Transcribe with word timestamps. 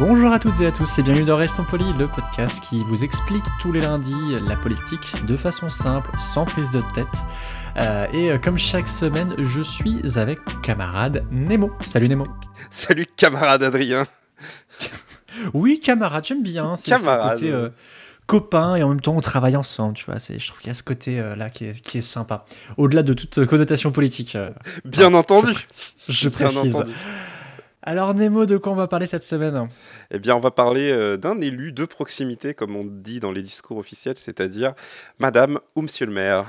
Bonjour 0.00 0.32
à 0.32 0.38
toutes 0.38 0.58
et 0.62 0.66
à 0.66 0.72
tous 0.72 0.98
et 0.98 1.02
bienvenue 1.02 1.26
dans 1.26 1.36
Restons 1.36 1.64
Polis, 1.64 1.94
le 1.98 2.08
podcast 2.08 2.60
qui 2.66 2.82
vous 2.84 3.04
explique 3.04 3.44
tous 3.60 3.70
les 3.70 3.82
lundis 3.82 4.14
la 4.48 4.56
politique 4.56 5.26
de 5.26 5.36
façon 5.36 5.68
simple, 5.68 6.10
sans 6.16 6.46
prise 6.46 6.70
de 6.70 6.82
tête. 6.94 7.06
Euh, 7.76 8.06
et 8.14 8.30
euh, 8.32 8.38
comme 8.38 8.58
chaque 8.58 8.88
semaine, 8.88 9.34
je 9.38 9.60
suis 9.60 10.00
avec 10.18 10.38
mon 10.46 10.58
camarade 10.62 11.24
Nemo. 11.30 11.70
Salut 11.84 12.08
Nemo. 12.08 12.26
Salut 12.70 13.06
camarade 13.14 13.62
Adrien. 13.62 14.06
Oui, 15.52 15.78
camarade, 15.80 16.24
j'aime 16.24 16.42
bien. 16.42 16.76
C'est 16.76 16.90
Camarade. 16.90 17.36
ce 17.36 17.42
côté 17.44 17.52
euh, 17.52 17.68
copain 18.26 18.76
et 18.76 18.82
en 18.82 18.88
même 18.88 19.00
temps 19.02 19.14
on 19.16 19.20
travaille 19.20 19.56
ensemble, 19.56 19.94
tu 19.94 20.06
vois. 20.06 20.16
Je 20.18 20.46
trouve 20.46 20.60
qu'il 20.60 20.68
y 20.68 20.70
a 20.70 20.74
ce 20.74 20.82
côté 20.82 21.20
euh, 21.20 21.36
là 21.36 21.50
qui 21.50 21.66
est, 21.66 21.80
qui 21.80 21.98
est 21.98 22.02
sympa. 22.02 22.46
Au-delà 22.78 23.02
de 23.02 23.12
toute 23.12 23.44
connotation 23.44 23.92
politique, 23.92 24.36
Bien 24.86 25.12
entendu. 25.12 25.52
je 26.08 26.28
Bien 26.30 26.46
précise. 26.48 26.76
entendu. 26.76 26.92
Alors 27.82 28.12
Nemo, 28.12 28.44
de 28.44 28.58
quoi 28.58 28.72
on 28.72 28.76
va 28.76 28.88
parler 28.88 29.06
cette 29.06 29.24
semaine? 29.24 29.68
Eh 30.10 30.18
bien, 30.18 30.36
on 30.36 30.40
va 30.40 30.50
parler 30.50 30.92
euh, 30.92 31.16
d'un 31.16 31.40
élu 31.40 31.72
de 31.72 31.86
proximité, 31.86 32.52
comme 32.52 32.76
on 32.76 32.84
dit 32.84 33.20
dans 33.20 33.32
les 33.32 33.40
discours 33.40 33.78
officiels, 33.78 34.16
c'est-à-dire 34.18 34.74
Madame 35.18 35.60
ou 35.76 35.82
Monsieur 35.82 36.04
le 36.04 36.12
maire. 36.12 36.44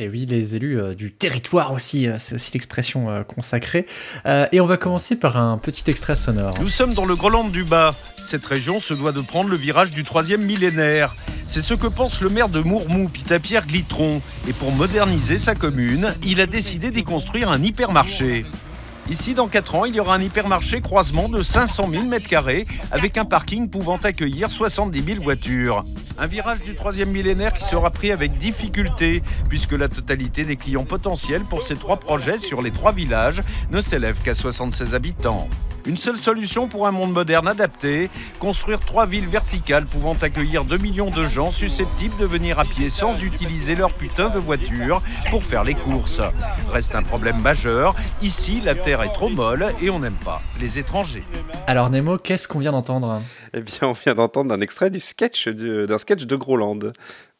Et 0.00 0.08
oui, 0.08 0.26
les 0.26 0.56
élus 0.56 0.80
euh, 0.80 0.92
du 0.92 1.12
territoire 1.12 1.72
aussi, 1.72 2.08
euh, 2.08 2.16
c'est 2.18 2.34
aussi 2.34 2.52
l'expression 2.52 3.10
euh, 3.10 3.22
consacrée. 3.22 3.86
Euh, 4.26 4.46
et 4.50 4.60
on 4.60 4.66
va 4.66 4.76
commencer 4.76 5.14
par 5.14 5.36
un 5.36 5.56
petit 5.58 5.88
extrait 5.88 6.16
sonore. 6.16 6.54
Nous 6.60 6.68
sommes 6.68 6.94
dans 6.94 7.04
le 7.04 7.14
Groland 7.14 7.48
du 7.48 7.62
Bas. 7.62 7.94
Cette 8.22 8.44
région 8.44 8.80
se 8.80 8.94
doit 8.94 9.12
de 9.12 9.20
prendre 9.20 9.50
le 9.50 9.56
virage 9.56 9.90
du 9.90 10.02
troisième 10.02 10.42
millénaire. 10.42 11.14
C'est 11.46 11.62
ce 11.62 11.74
que 11.74 11.86
pense 11.86 12.22
le 12.22 12.28
maire 12.28 12.48
de 12.48 12.60
Mourmou, 12.60 13.08
Pitapierre 13.08 13.66
Glitron. 13.66 14.20
Et 14.48 14.52
pour 14.52 14.72
moderniser 14.72 15.38
sa 15.38 15.54
commune, 15.54 16.14
il 16.24 16.40
a 16.40 16.46
décidé 16.46 16.90
d'y 16.90 17.04
construire 17.04 17.50
un 17.50 17.62
hypermarché. 17.62 18.46
Ici, 19.10 19.32
dans 19.32 19.48
4 19.48 19.74
ans, 19.74 19.84
il 19.86 19.94
y 19.94 20.00
aura 20.00 20.16
un 20.16 20.20
hypermarché 20.20 20.82
croisement 20.82 21.30
de 21.30 21.40
500 21.40 21.88
000 21.90 22.04
m2 22.04 22.66
avec 22.90 23.16
un 23.16 23.24
parking 23.24 23.70
pouvant 23.70 23.96
accueillir 23.96 24.50
70 24.50 25.02
000 25.02 25.22
voitures. 25.22 25.86
Un 26.18 26.26
virage 26.26 26.60
du 26.60 26.74
troisième 26.74 27.10
millénaire 27.10 27.54
qui 27.54 27.64
sera 27.64 27.90
pris 27.90 28.12
avec 28.12 28.36
difficulté 28.36 29.22
puisque 29.48 29.72
la 29.72 29.88
totalité 29.88 30.44
des 30.44 30.56
clients 30.56 30.84
potentiels 30.84 31.44
pour 31.44 31.62
ces 31.62 31.76
trois 31.76 31.96
projets 31.98 32.36
sur 32.36 32.60
les 32.60 32.70
trois 32.70 32.92
villages 32.92 33.40
ne 33.70 33.80
s'élève 33.80 34.20
qu'à 34.22 34.34
76 34.34 34.94
habitants. 34.94 35.48
Une 35.86 35.96
seule 35.96 36.16
solution 36.16 36.68
pour 36.68 36.86
un 36.86 36.90
monde 36.90 37.12
moderne 37.12 37.48
adapté, 37.48 38.10
construire 38.38 38.80
trois 38.80 39.06
villes 39.06 39.28
verticales 39.28 39.86
pouvant 39.86 40.16
accueillir 40.20 40.64
2 40.64 40.76
millions 40.78 41.10
de 41.10 41.24
gens 41.24 41.50
susceptibles 41.50 42.16
de 42.18 42.26
venir 42.26 42.58
à 42.58 42.64
pied 42.64 42.88
sans 42.88 43.22
utiliser 43.22 43.74
leur 43.74 43.94
putain 43.94 44.28
de 44.28 44.38
voiture 44.38 45.02
pour 45.30 45.42
faire 45.42 45.64
les 45.64 45.74
courses. 45.74 46.20
Reste 46.70 46.94
un 46.94 47.02
problème 47.02 47.40
majeur, 47.40 47.94
ici 48.22 48.60
la 48.60 48.74
terre 48.74 49.02
est 49.02 49.12
trop 49.12 49.28
molle 49.28 49.72
et 49.80 49.90
on 49.90 50.00
n'aime 50.00 50.18
pas 50.24 50.42
les 50.60 50.78
étrangers. 50.78 51.24
Alors 51.66 51.90
Nemo, 51.90 52.18
qu'est-ce 52.18 52.48
qu'on 52.48 52.58
vient 52.58 52.72
d'entendre? 52.72 53.22
Eh 53.54 53.60
bien, 53.60 53.80
on 53.82 53.92
vient 53.92 54.14
d'entendre 54.14 54.52
un 54.52 54.60
extrait 54.60 54.90
du 54.90 55.00
sketch 55.00 55.48
d'un 55.48 55.98
sketch 55.98 56.24
de 56.24 56.36
Groland. 56.36 56.92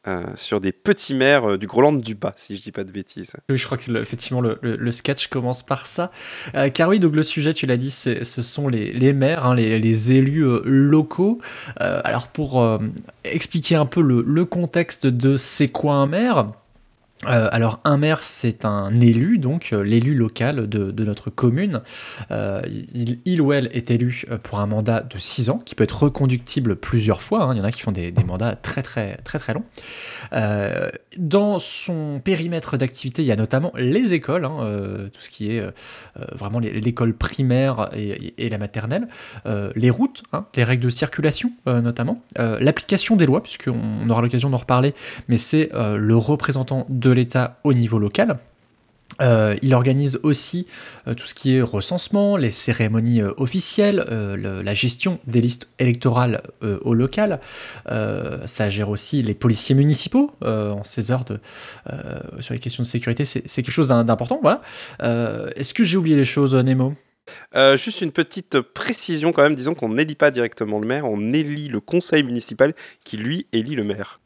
Euh, 0.07 0.23
sur 0.35 0.61
des 0.61 0.71
petits 0.71 1.13
maires 1.13 1.51
euh, 1.51 1.57
du 1.57 1.67
Groland 1.67 1.91
du 1.91 2.15
Bas, 2.15 2.33
si 2.37 2.55
je 2.55 2.61
dis 2.61 2.71
pas 2.71 2.85
de 2.85 2.91
bêtises. 2.91 3.33
Oui, 3.49 3.57
je 3.57 3.65
crois 3.65 3.77
que 3.77 3.91
le- 3.91 3.99
effectivement 3.99 4.39
le, 4.41 4.91
sketch 4.91 5.27
commence 5.27 5.61
par 5.61 5.87
ça. 5.87 6.11
Euh, 6.55 6.69
car 6.69 6.87
oui, 6.87 6.99
donc 6.99 7.15
le 7.15 7.23
sujet, 7.23 7.53
tu 7.53 7.65
l'as 7.65 7.77
dit, 7.77 7.91
ce 7.91 8.23
sont 8.23 8.67
les, 8.69 9.13
maires, 9.13 9.45
hein, 9.45 9.55
les, 9.55 9.77
les 9.77 10.11
élus 10.13 10.45
locaux. 10.63 11.39
Alors 11.77 12.27
pour 12.29 12.79
expliquer 13.23 13.75
un 13.75 13.85
peu 13.85 14.01
le 14.01 14.45
contexte 14.45 15.05
de 15.07 15.37
c'est 15.37 15.67
quoi 15.67 15.95
un 15.95 16.07
maire 16.07 16.47
euh, 17.25 17.49
alors 17.51 17.81
un 17.83 17.97
maire 17.97 18.23
c'est 18.23 18.63
un 18.63 18.97
élu, 19.01 19.39
donc 19.39 19.71
euh, 19.73 19.81
l'élu 19.83 20.15
local 20.15 20.69
de, 20.69 20.91
de 20.91 21.03
notre 21.03 21.29
commune. 21.29 21.81
Euh, 22.31 22.61
il, 22.93 23.19
il 23.25 23.41
ou 23.41 23.51
elle 23.51 23.69
est 23.73 23.91
élu 23.91 24.23
pour 24.43 24.59
un 24.61 24.65
mandat 24.67 25.01
de 25.01 25.17
6 25.17 25.49
ans, 25.49 25.57
qui 25.57 25.75
peut 25.75 25.83
être 25.83 26.03
reconductible 26.03 26.77
plusieurs 26.77 27.21
fois. 27.21 27.43
hein. 27.43 27.53
Il 27.53 27.57
y 27.57 27.61
en 27.61 27.65
a 27.65 27.71
qui 27.71 27.81
font 27.81 27.91
des, 27.91 28.11
des 28.11 28.23
mandats 28.23 28.55
très 28.55 28.81
très 28.83 29.17
très 29.17 29.37
très 29.37 29.53
longs. 29.53 29.65
Dans 31.17 31.59
son 31.59 32.21
périmètre 32.23 32.77
d'activité, 32.77 33.21
il 33.21 33.25
y 33.25 33.31
a 33.31 33.35
notamment 33.35 33.73
les 33.75 34.13
écoles, 34.13 34.45
hein, 34.45 35.09
tout 35.11 35.19
ce 35.19 35.29
qui 35.29 35.51
est 35.51 35.63
vraiment 36.33 36.59
l'école 36.59 37.13
primaire 37.13 37.89
et, 37.93 38.33
et 38.37 38.49
la 38.49 38.57
maternelle, 38.57 39.07
les 39.75 39.89
routes, 39.89 40.23
hein, 40.33 40.45
les 40.55 40.63
règles 40.63 40.83
de 40.85 40.89
circulation 40.89 41.51
notamment, 41.65 42.23
l'application 42.37 43.15
des 43.15 43.25
lois, 43.25 43.43
puisqu'on 43.43 44.07
aura 44.09 44.21
l'occasion 44.21 44.49
d'en 44.49 44.57
reparler, 44.57 44.93
mais 45.27 45.37
c'est 45.37 45.69
le 45.73 46.15
représentant 46.15 46.85
de 46.89 47.08
l'État 47.11 47.59
au 47.63 47.73
niveau 47.73 47.99
local. 47.99 48.39
Euh, 49.21 49.55
il 49.63 49.73
organise 49.73 50.19
aussi 50.23 50.65
euh, 51.07 51.13
tout 51.13 51.25
ce 51.25 51.33
qui 51.33 51.55
est 51.55 51.61
recensement, 51.61 52.37
les 52.37 52.51
cérémonies 52.51 53.21
euh, 53.21 53.33
officielles, 53.37 54.05
le- 54.09 54.61
la 54.61 54.73
gestion 54.73 55.19
des 55.27 55.41
listes 55.41 55.67
électorales 55.79 56.41
au 56.61 56.93
local. 56.93 57.39
Ça 57.87 58.69
gère 58.69 58.89
aussi 58.89 59.21
les 59.23 59.33
policiers 59.33 59.75
municipaux 59.75 60.31
en 60.41 60.83
ces 60.83 61.11
heures 61.11 61.25
de, 61.25 61.39
sur 62.39 62.53
les 62.53 62.59
questions 62.59 62.83
de 62.83 62.87
sécurité. 62.87 63.25
C'est 63.25 63.41
quelque 63.41 63.71
chose 63.71 63.87
d'im- 63.87 64.03
d'important. 64.03 64.39
Voilà. 64.41 64.61
Est-ce 65.55 65.73
que 65.73 65.83
j'ai 65.83 65.97
oublié 65.97 66.15
des 66.15 66.25
choses, 66.25 66.55
Nemo? 66.55 66.93
Juste 67.75 68.01
une 68.01 68.11
petite 68.11 68.59
précision 68.61 69.31
quand 69.31 69.43
même, 69.43 69.55
disons 69.55 69.73
qu'on 69.73 69.89
n'élit 69.89 70.15
pas 70.15 70.31
directement 70.31 70.79
le 70.79 70.87
maire, 70.87 71.05
on 71.05 71.33
élit 71.33 71.67
le 71.67 71.79
conseil 71.79 72.23
municipal 72.23 72.73
qui 73.03 73.17
lui 73.17 73.47
élit 73.53 73.75
le 73.75 73.83
maire. 73.83 74.19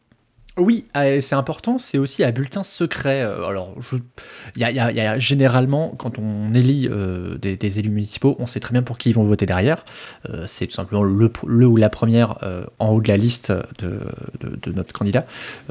Oui, 0.55 0.85
euh, 0.95 1.19
c'est 1.19 1.33
important, 1.33 1.79
c'est 1.79 1.97
aussi 1.97 2.23
à 2.23 2.31
bulletin 2.31 2.63
secret. 2.63 3.23
Euh, 3.23 3.47
Alors, 3.47 3.75
y, 4.55 4.63
a, 4.63 5.17
généralement, 5.17 5.95
quand 5.97 6.19
on 6.19 6.53
élit 6.53 6.87
euh, 6.91 7.39
des, 7.39 7.79
élus 7.79 7.89
municipaux, 7.89 8.35
on 8.37 8.45
sait 8.45 8.59
très 8.59 8.71
bien 8.71 8.83
pour 8.83 8.99
qui 8.99 9.09
ils 9.09 9.15
vont 9.15 9.23
voter 9.23 9.47
derrière. 9.47 9.83
Euh, 10.29 10.45
c'est 10.45 10.67
tout 10.67 10.73
simplement 10.73 11.01
le, 11.01 11.31
ou 11.65 11.75
la 11.75 11.89
première 11.89 12.37
en 12.77 12.89
haut 12.89 13.01
de 13.01 13.07
la 13.07 13.17
liste 13.17 13.51
de, 13.79 13.99
notre 14.71 14.93
candidat. 14.93 15.25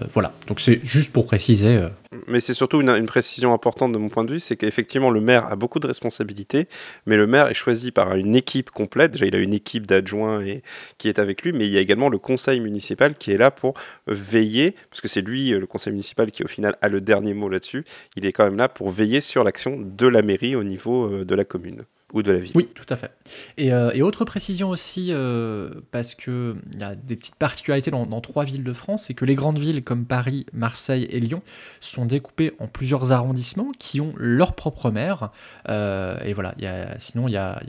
Voilà, 0.09 0.33
donc 0.49 0.59
c'est 0.59 0.81
juste 0.85 1.13
pour 1.13 1.27
préciser. 1.27 1.87
Mais 2.27 2.41
c'est 2.41 2.55
surtout 2.55 2.81
une, 2.81 2.91
une 2.91 3.07
précision 3.07 3.55
importante 3.55 3.93
de 3.93 3.99
mon 3.99 4.09
point 4.09 4.25
de 4.25 4.33
vue, 4.33 4.41
c'est 4.41 4.57
qu'effectivement 4.57 5.11
le 5.11 5.21
maire 5.21 5.47
a 5.47 5.57
beaucoup 5.57 5.79
de 5.79 5.87
responsabilités, 5.87 6.69
mais 7.07 7.17
le 7.17 7.27
maire 7.27 7.49
est 7.49 7.55
choisi 7.55 7.91
par 7.91 8.15
une 8.17 8.35
équipe 8.37 8.71
complète. 8.71 9.13
Déjà, 9.13 9.27
il 9.27 9.35
a 9.35 9.39
une 9.39 9.55
équipe 9.55 9.87
d'adjoints 9.87 10.43
qui 10.99 11.09
est 11.09 11.19
avec 11.19 11.43
lui, 11.43 11.53
mais 11.53 11.67
il 11.67 11.73
y 11.73 11.79
a 11.79 11.81
également 11.81 12.09
le 12.09 12.19
conseil 12.19 12.61
municipal 12.61 13.15
qui 13.15 13.33
est 13.33 13.39
là 13.39 13.51
pour 13.51 13.75
veiller, 14.07 14.72
parce 14.91 15.01
que 15.01 15.09
c'est 15.09 15.21
lui, 15.21 15.53
euh, 15.53 15.61
le 15.61 15.67
conseil 15.67 15.93
municipal, 15.93 16.31
qui 16.31 16.45
au 16.45 16.49
final 16.49 16.77
a 16.81 16.89
le 16.89 17.01
dernier 17.01 17.35
mot 17.35 17.49
là-dessus. 17.49 17.85
Il 18.17 18.27
est 18.27 18.33
quand 18.33 18.45
même 18.45 18.57
là 18.57 18.69
pour 18.69 18.91
veiller 18.91 19.21
sur 19.21 19.45
l'action 19.45 19.79
de 19.81 20.07
la 20.07 20.23
mairie 20.23 20.57
au 20.57 20.65
niveau 20.65 21.07
euh, 21.07 21.25
de 21.25 21.35
la 21.35 21.45
commune 21.45 21.83
ou 22.13 22.23
de 22.23 22.31
la 22.31 22.41
ville. 22.41 22.53
Oui, 22.55 22.69
tout 22.75 22.87
à 22.91 22.97
fait. 22.97 23.11
Et, 23.57 23.73
euh, 23.73 23.99
autre 24.03 24.27
précision 24.27 24.69
aussi, 24.69 25.15
parce 25.93 26.15
qu'il 26.15 26.57
y 26.79 26.83
a 26.83 26.95
des 26.95 27.17
petites 27.17 27.37
particularités 27.37 27.91
dans, 27.91 28.21
trois 28.21 28.45
villes 28.45 28.65
de 28.65 28.73
France, 28.75 29.05
c'est 29.07 29.15
que 29.15 29.25
les 29.25 29.35
grandes 29.35 29.59
villes 29.59 29.83
comme 29.83 30.05
Paris, 30.05 30.45
Marseille 30.53 31.09
et 31.11 31.21
Lyon 31.21 31.41
sont 31.81 32.05
découpées 32.05 32.53
en 32.59 32.67
plusieurs 32.67 33.13
arrondissements 33.13 33.73
qui 33.79 34.03
ont 34.03 34.13
leur 34.19 34.55
propre 34.55 34.91
maire. 34.91 35.31
Et 35.71 36.35
voilà, 36.35 36.55
sinon 36.99 37.29
il 37.29 37.33
y 37.33 37.39
a, 37.39 37.63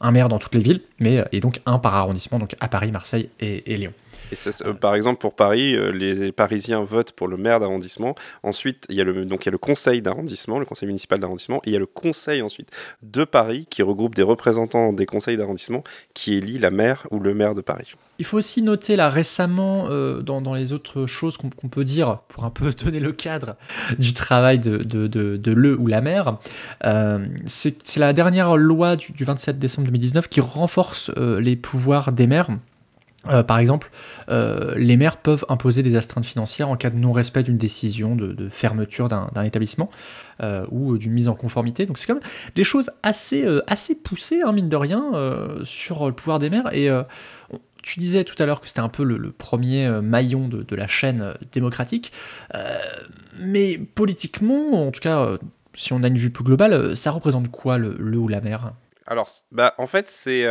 un 0.00 0.12
maire 0.12 0.28
dans 0.28 0.38
toutes 0.38 0.54
les 0.54 0.62
villes, 0.62 0.82
mais 1.00 1.24
et 1.32 1.40
donc 1.40 1.60
un 1.66 1.80
par 1.80 1.96
arrondissement, 1.96 2.38
donc 2.38 2.54
à 2.60 2.68
Paris, 2.68 2.92
Marseille 2.92 3.30
et 3.40 3.76
Lyon. 3.76 3.92
Et 4.32 4.36
ça, 4.36 4.50
euh, 4.64 4.74
par 4.74 4.94
exemple, 4.94 5.20
pour 5.20 5.34
Paris, 5.34 5.74
euh, 5.74 5.90
les 5.90 6.32
Parisiens 6.32 6.82
votent 6.82 7.12
pour 7.12 7.28
le 7.28 7.36
maire 7.36 7.60
d'arrondissement. 7.60 8.14
Ensuite, 8.42 8.86
il 8.88 8.96
y 8.96 9.00
a 9.00 9.04
le, 9.04 9.24
donc, 9.24 9.44
il 9.44 9.46
y 9.46 9.50
a 9.50 9.52
le 9.52 9.58
conseil 9.58 10.02
d'arrondissement, 10.02 10.58
le 10.58 10.66
conseil 10.66 10.86
municipal 10.86 11.20
d'arrondissement, 11.20 11.58
et 11.64 11.70
il 11.70 11.72
y 11.72 11.76
a 11.76 11.80
le 11.80 11.86
conseil 11.86 12.42
ensuite 12.42 12.70
de 13.02 13.24
Paris 13.24 13.66
qui 13.70 13.82
regroupe 13.82 14.14
des 14.14 14.22
représentants 14.22 14.92
des 14.92 15.06
conseils 15.06 15.36
d'arrondissement 15.36 15.82
qui 16.14 16.34
élit 16.34 16.58
la 16.58 16.70
maire 16.70 17.06
ou 17.10 17.20
le 17.20 17.34
maire 17.34 17.54
de 17.54 17.60
Paris. 17.60 17.94
Il 18.18 18.24
faut 18.24 18.36
aussi 18.36 18.62
noter 18.62 18.96
là 18.96 19.10
récemment, 19.10 19.86
euh, 19.90 20.22
dans, 20.22 20.40
dans 20.40 20.54
les 20.54 20.72
autres 20.72 21.06
choses 21.06 21.36
qu'on 21.36 21.48
peut 21.50 21.84
dire, 21.84 22.18
pour 22.28 22.44
un 22.44 22.50
peu 22.50 22.70
donner 22.84 23.00
le 23.00 23.12
cadre 23.12 23.56
du 23.98 24.12
travail 24.12 24.58
de, 24.58 24.78
de, 24.78 25.06
de, 25.06 25.36
de 25.36 25.52
le 25.52 25.78
ou 25.78 25.86
la 25.86 25.98
euh, 26.84 27.26
c'est 27.46 27.86
c'est 27.86 28.00
la 28.00 28.12
dernière 28.12 28.56
loi 28.56 28.96
du, 28.96 29.12
du 29.12 29.24
27 29.24 29.58
décembre 29.58 29.86
2019 29.86 30.28
qui 30.28 30.40
renforce 30.40 31.10
euh, 31.16 31.40
les 31.40 31.56
pouvoirs 31.56 32.12
des 32.12 32.26
maires. 32.26 32.48
Euh, 33.28 33.42
par 33.42 33.58
exemple, 33.58 33.90
euh, 34.28 34.74
les 34.76 34.96
maires 34.96 35.18
peuvent 35.18 35.44
imposer 35.48 35.82
des 35.82 35.96
astreintes 35.96 36.24
financières 36.24 36.68
en 36.68 36.76
cas 36.76 36.90
de 36.90 36.96
non-respect 36.96 37.42
d'une 37.42 37.58
décision 37.58 38.16
de, 38.16 38.48
fermeture 38.48 39.08
d'un 39.08 39.42
établissement 39.42 39.90
euh, 40.42 40.66
ou 40.70 40.96
d'une 40.96 41.12
mise 41.12 41.28
en 41.28 41.34
conformité. 41.34 41.86
Donc 41.86 41.98
c'est 41.98 42.06
quand 42.06 42.14
même 42.14 42.22
des 42.54 42.64
choses 42.64 42.90
assez, 43.02 43.44
assez 43.66 43.94
poussées, 43.94 44.42
hein, 44.42 44.52
mine 44.52 44.68
de 44.68 44.76
rien, 44.76 45.12
sur 45.64 46.06
le 46.06 46.12
pouvoir 46.12 46.38
des 46.38 46.50
maires. 46.50 46.72
Et 46.72 46.88
tu 47.82 48.00
disais 48.00 48.24
tout 48.24 48.40
à 48.42 48.46
l'heure 48.46 48.60
que 48.60 48.68
c'était 48.68 48.80
un 48.80 48.88
peu 48.88 49.04
le, 49.04 49.30
premier 49.32 49.88
maillon 50.02 50.48
de, 50.48 50.76
la 50.76 50.86
chaîne 50.86 51.34
démocratique. 51.52 52.12
mais 53.38 53.78
politiquement, 53.78 54.86
en 54.86 54.90
tout 54.90 55.00
cas, 55.00 55.36
si 55.74 55.92
on 55.92 56.02
a 56.02 56.08
une 56.08 56.18
vue 56.18 56.30
plus 56.30 56.44
globale, 56.44 56.96
ça 56.96 57.10
représente 57.10 57.50
quoi 57.50 57.78
le, 57.78 58.16
ou 58.16 58.28
la 58.28 58.40
maire? 58.40 58.72
Alors, 59.06 59.28
bah, 59.52 59.74
en 59.78 59.86
fait, 59.86 60.08
c'est 60.08 60.46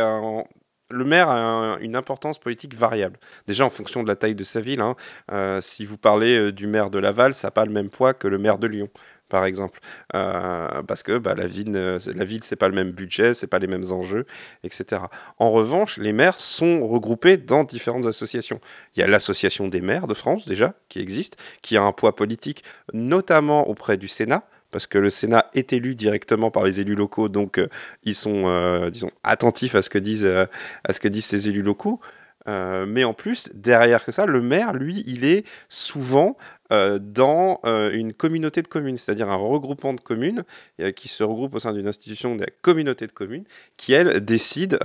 le 0.90 1.04
maire 1.04 1.28
a 1.28 1.78
une 1.80 1.96
importance 1.96 2.38
politique 2.38 2.74
variable. 2.74 3.18
Déjà 3.46 3.64
en 3.64 3.70
fonction 3.70 4.02
de 4.02 4.08
la 4.08 4.16
taille 4.16 4.34
de 4.34 4.44
sa 4.44 4.60
ville. 4.60 4.80
Hein. 4.80 4.96
Euh, 5.32 5.60
si 5.60 5.84
vous 5.84 5.98
parlez 5.98 6.38
euh, 6.38 6.52
du 6.52 6.66
maire 6.66 6.90
de 6.90 6.98
Laval, 6.98 7.34
ça 7.34 7.48
n'a 7.48 7.52
pas 7.52 7.64
le 7.64 7.72
même 7.72 7.90
poids 7.90 8.14
que 8.14 8.28
le 8.28 8.38
maire 8.38 8.58
de 8.58 8.66
Lyon 8.66 8.88
par 9.28 9.44
exemple, 9.44 9.80
euh, 10.14 10.82
parce 10.84 11.02
que 11.02 11.18
bah, 11.18 11.34
la 11.34 11.46
ville, 11.46 11.72
la 11.72 12.24
ville, 12.24 12.42
c'est 12.44 12.56
pas 12.56 12.68
le 12.68 12.74
même 12.74 12.92
budget, 12.92 13.34
c'est 13.34 13.46
pas 13.46 13.58
les 13.58 13.66
mêmes 13.66 13.84
enjeux, 13.90 14.24
etc. 14.64 15.02
En 15.38 15.50
revanche, 15.50 15.98
les 15.98 16.14
maires 16.14 16.40
sont 16.40 16.88
regroupés 16.88 17.36
dans 17.36 17.64
différentes 17.64 18.06
associations. 18.06 18.58
Il 18.96 19.00
y 19.00 19.02
a 19.02 19.06
l'association 19.06 19.68
des 19.68 19.82
maires 19.82 20.06
de 20.06 20.14
France 20.14 20.48
déjà 20.48 20.72
qui 20.88 21.00
existe, 21.00 21.36
qui 21.60 21.76
a 21.76 21.82
un 21.82 21.92
poids 21.92 22.16
politique, 22.16 22.64
notamment 22.94 23.68
auprès 23.68 23.98
du 23.98 24.08
Sénat 24.08 24.48
parce 24.70 24.86
que 24.86 24.98
le 24.98 25.10
Sénat 25.10 25.50
est 25.54 25.72
élu 25.72 25.94
directement 25.94 26.50
par 26.50 26.64
les 26.64 26.80
élus 26.80 26.94
locaux, 26.94 27.28
donc 27.28 27.58
euh, 27.58 27.68
ils 28.04 28.14
sont, 28.14 28.44
euh, 28.46 28.90
attentifs 29.22 29.74
à 29.74 29.82
ce 29.82 29.90
que 29.90 29.98
disent, 29.98 30.24
euh, 30.24 30.46
à 30.84 30.92
ce 30.92 31.00
que 31.00 31.08
disent 31.08 31.26
ces 31.26 31.48
élus 31.48 31.62
locaux. 31.62 32.00
mais 32.46 33.04
en 33.04 33.12
plus, 33.12 33.50
derrière 33.54 34.04
que 34.04 34.12
ça, 34.12 34.24
le 34.24 34.40
maire, 34.40 34.72
lui, 34.72 35.04
il 35.06 35.24
est 35.24 35.44
souvent 35.68 36.36
euh, 36.70 36.98
dans 37.00 37.60
euh, 37.64 37.90
une 37.92 38.12
communauté 38.12 38.60
de 38.60 38.68
communes, 38.68 38.98
c'est-à-dire 38.98 39.30
un 39.30 39.36
regroupement 39.36 39.94
de 39.94 40.00
communes 40.00 40.44
euh, 40.80 40.92
qui 40.92 41.08
se 41.08 41.24
regroupe 41.24 41.54
au 41.54 41.60
sein 41.60 41.72
d'une 41.72 41.88
institution 41.88 42.36
de 42.36 42.42
la 42.42 42.48
communauté 42.60 43.06
de 43.06 43.12
communes 43.12 43.44
qui, 43.78 43.94
elle, 43.94 44.20
décide 44.24 44.78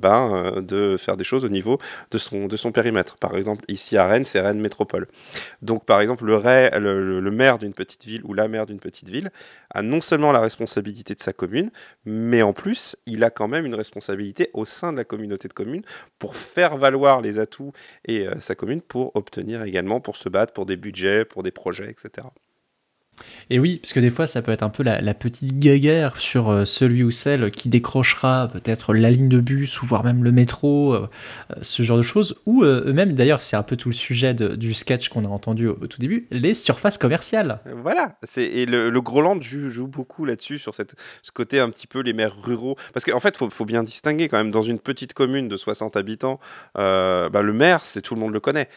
ben, 0.00 0.62
de 0.62 0.96
faire 0.96 1.16
des 1.16 1.24
choses 1.24 1.44
au 1.44 1.48
niveau 1.48 1.78
de 2.10 2.18
son, 2.18 2.46
de 2.46 2.56
son 2.56 2.72
périmètre. 2.72 3.16
Par 3.16 3.36
exemple, 3.36 3.64
ici 3.68 3.96
à 3.96 4.06
Rennes, 4.06 4.24
c'est 4.24 4.40
Rennes 4.40 4.60
Métropole. 4.60 5.06
Donc, 5.62 5.84
par 5.84 6.00
exemple, 6.00 6.24
le, 6.24 7.30
maire 7.30 7.58
d'une 7.58 7.74
petite 7.74 8.04
ville 8.04 8.22
ou 8.24 8.34
la 8.34 8.48
maire 8.48 8.66
d'une 8.66 8.80
petite 8.80 9.08
ville 9.08 9.30
a 9.70 9.82
non 9.82 10.00
seulement 10.00 10.32
la 10.32 10.40
responsabilité 10.40 11.14
de 11.14 11.20
sa 11.20 11.32
commune, 11.32 11.70
mais 12.04 12.42
en 12.42 12.52
plus, 12.52 12.96
il 13.06 13.22
a 13.22 13.30
quand 13.30 13.48
même 13.48 13.66
une 13.66 13.74
responsabilité 13.74 14.50
au 14.54 14.64
sein 14.64 14.92
de 14.92 14.96
la 14.96 15.04
communauté 15.04 15.46
de 15.46 15.52
communes 15.52 15.82
pour 16.18 16.36
faire 16.36 16.76
valoir 16.76 17.20
les 17.20 17.38
atouts 17.38 17.72
et 18.06 18.26
sa 18.40 18.54
commune 18.54 18.80
pour 18.80 19.14
obtenir 19.14 19.62
également, 19.62 20.00
pour 20.00 20.16
se 20.16 20.28
battre 20.28 20.52
pour 20.52 20.66
des 20.66 20.76
budgets, 20.76 21.24
pour 21.28 21.42
des 21.42 21.52
projets, 21.52 21.90
etc. 21.90 22.26
Et 23.50 23.58
oui, 23.58 23.78
parce 23.78 23.92
que 23.92 24.00
des 24.00 24.10
fois, 24.10 24.26
ça 24.26 24.42
peut 24.42 24.52
être 24.52 24.62
un 24.62 24.68
peu 24.68 24.82
la, 24.82 25.14
petite 25.14 25.58
guéguerre 25.58 26.18
sur 26.18 26.50
euh, 26.50 26.64
celui 26.64 27.02
ou 27.02 27.10
celle 27.10 27.50
qui 27.50 27.68
décrochera 27.68 28.48
peut-être 28.52 28.94
la 28.94 29.10
ligne 29.10 29.28
de 29.28 29.40
bus 29.40 29.82
ou 29.82 29.86
voire 29.86 30.04
même 30.04 30.22
le 30.22 30.32
métro, 30.32 30.92
euh, 30.92 31.08
euh, 31.50 31.54
ce 31.62 31.82
genre 31.82 31.96
de 31.96 32.02
choses. 32.02 32.36
Ou 32.46 32.64
eux-mêmes, 32.64 33.14
d'ailleurs, 33.14 33.40
c'est 33.40 33.56
un 33.56 33.62
peu 33.62 33.76
tout 33.76 33.88
le 33.88 33.94
sujet 33.94 34.34
du 34.34 34.74
sketch 34.74 35.08
qu'on 35.08 35.24
a 35.24 35.28
entendu 35.28 35.66
au, 35.68 35.86
tout 35.86 35.98
début, 35.98 36.28
les 36.30 36.54
surfaces 36.54 36.98
commerciales. 36.98 37.60
Voilà, 37.82 38.18
et 38.36 38.66
le, 38.66 38.90
le 38.90 39.00
Groland 39.00 39.40
joue, 39.40 39.86
beaucoup 39.86 40.24
là-dessus, 40.24 40.58
sur 40.58 40.74
cette, 40.74 40.94
ce 41.22 41.32
côté 41.32 41.60
un 41.60 41.70
petit 41.70 41.86
peu 41.86 42.00
les 42.00 42.12
maires 42.12 42.36
ruraux. 42.40 42.76
Parce 42.92 43.04
qu'en 43.04 43.20
fait, 43.20 43.36
il 43.40 43.50
faut, 43.50 43.64
bien 43.64 43.82
distinguer 43.82 44.28
quand 44.28 44.38
même, 44.38 44.50
dans 44.50 44.62
une 44.62 44.78
petite 44.78 45.14
commune 45.14 45.48
de 45.48 45.56
60 45.56 45.96
habitants, 45.96 46.38
bah, 46.74 47.42
le 47.42 47.52
maire, 47.52 47.84
c'est 47.84 48.02
tout 48.02 48.14
le 48.14 48.20
monde 48.20 48.32
le 48.32 48.40
connaît. 48.40 48.68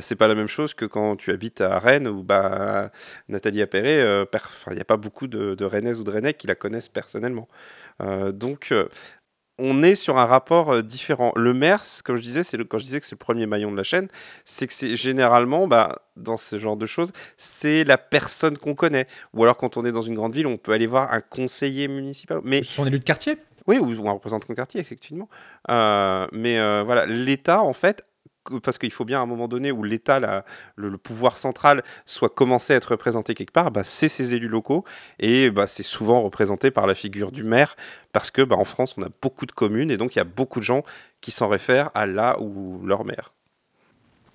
c'est 0.00 0.16
pas 0.16 0.28
la 0.28 0.34
même 0.34 0.48
chose 0.48 0.74
que 0.74 0.86
quand 0.86 1.16
tu 1.16 1.30
habites 1.30 1.60
à 1.60 1.78
Rennes 1.78 2.08
ou 2.08 2.22
bah, 2.22 2.90
Nathalie 3.28 3.62
Euh, 3.86 4.24
il 4.70 4.74
n'y 4.74 4.80
a 4.80 4.84
pas 4.84 4.96
beaucoup 4.96 5.26
de, 5.26 5.54
de 5.54 5.64
ou 5.64 6.04
de 6.04 6.10
Rennais 6.10 6.34
qui 6.34 6.46
la 6.46 6.54
connaissent 6.54 6.88
personnellement. 6.88 7.48
Euh, 8.02 8.32
donc, 8.32 8.68
euh, 8.72 8.88
on 9.58 9.82
est 9.82 9.94
sur 9.94 10.18
un 10.18 10.26
rapport 10.26 10.82
différent. 10.82 11.32
Le 11.36 11.54
maire, 11.54 11.84
comme 12.04 12.16
je 12.16 12.22
disais, 12.22 12.42
c'est 12.42 12.58
quand 12.66 12.78
je 12.78 12.84
disais 12.84 13.00
que 13.00 13.06
c'est 13.06 13.14
le 13.14 13.18
premier 13.18 13.46
maillon 13.46 13.70
de 13.70 13.76
la 13.76 13.84
chaîne, 13.84 14.08
c'est 14.44 14.66
que 14.66 14.72
c'est 14.72 14.96
généralement, 14.96 15.68
bah, 15.68 16.02
dans 16.16 16.36
ce 16.36 16.58
genre 16.58 16.76
de 16.76 16.86
choses, 16.86 17.12
c'est 17.36 17.84
la 17.84 17.96
personne 17.96 18.58
qu'on 18.58 18.74
connaît. 18.74 19.06
Ou 19.32 19.44
alors 19.44 19.56
quand 19.56 19.76
on 19.76 19.84
est 19.84 19.92
dans 19.92 20.02
une 20.02 20.14
grande 20.14 20.34
ville, 20.34 20.48
on 20.48 20.56
peut 20.56 20.72
aller 20.72 20.88
voir 20.88 21.12
un 21.12 21.20
conseiller 21.20 21.86
municipal. 21.86 22.40
Mais 22.42 22.64
son 22.64 22.86
élu 22.86 22.98
de 22.98 23.04
quartier? 23.04 23.36
Oui, 23.66 23.78
ou, 23.78 24.08
un 24.08 24.12
représentant 24.12 24.48
de 24.48 24.54
quartier, 24.54 24.80
effectivement. 24.80 25.28
mais 25.68 26.82
voilà, 26.82 27.06
l'État, 27.06 27.62
en 27.62 27.72
fait, 27.72 28.04
parce 28.62 28.78
qu'il 28.78 28.92
faut 28.92 29.04
bien 29.04 29.20
à 29.20 29.22
un 29.22 29.26
moment 29.26 29.48
donné 29.48 29.72
où 29.72 29.82
l'État, 29.82 30.44
le, 30.76 30.98
pouvoir 30.98 31.36
central, 31.36 31.82
soit 32.06 32.28
commencé 32.28 32.72
à 32.72 32.76
être 32.76 32.92
représenté 32.92 33.34
quelque 33.34 33.52
part, 33.52 33.70
bah, 33.70 33.84
c'est 33.84 34.08
ces 34.08 34.34
élus 34.34 34.48
locaux 34.48 34.84
et 35.18 35.50
bah, 35.50 35.66
c'est 35.66 35.82
souvent 35.82 36.22
représenté 36.22 36.70
par 36.70 36.86
la 36.86 36.94
figure 36.94 37.32
du 37.32 37.44
maire 37.44 37.76
parce 38.12 38.30
que 38.30 38.42
bah, 38.42 38.56
en 38.56 38.64
France, 38.64 38.94
on 38.98 39.02
a 39.02 39.08
beaucoup 39.22 39.46
de 39.46 39.52
communes 39.52 39.90
et 39.90 39.96
donc 39.96 40.14
il 40.14 40.18
y 40.18 40.22
a 40.22 40.24
beaucoup 40.24 40.60
de 40.60 40.64
gens 40.64 40.82
qui 41.20 41.30
s'en 41.30 41.48
réfèrent 41.48 41.90
à 41.94 42.06
là 42.06 42.38
où 42.40 42.84
leur 42.84 43.04
maire. 43.04 43.32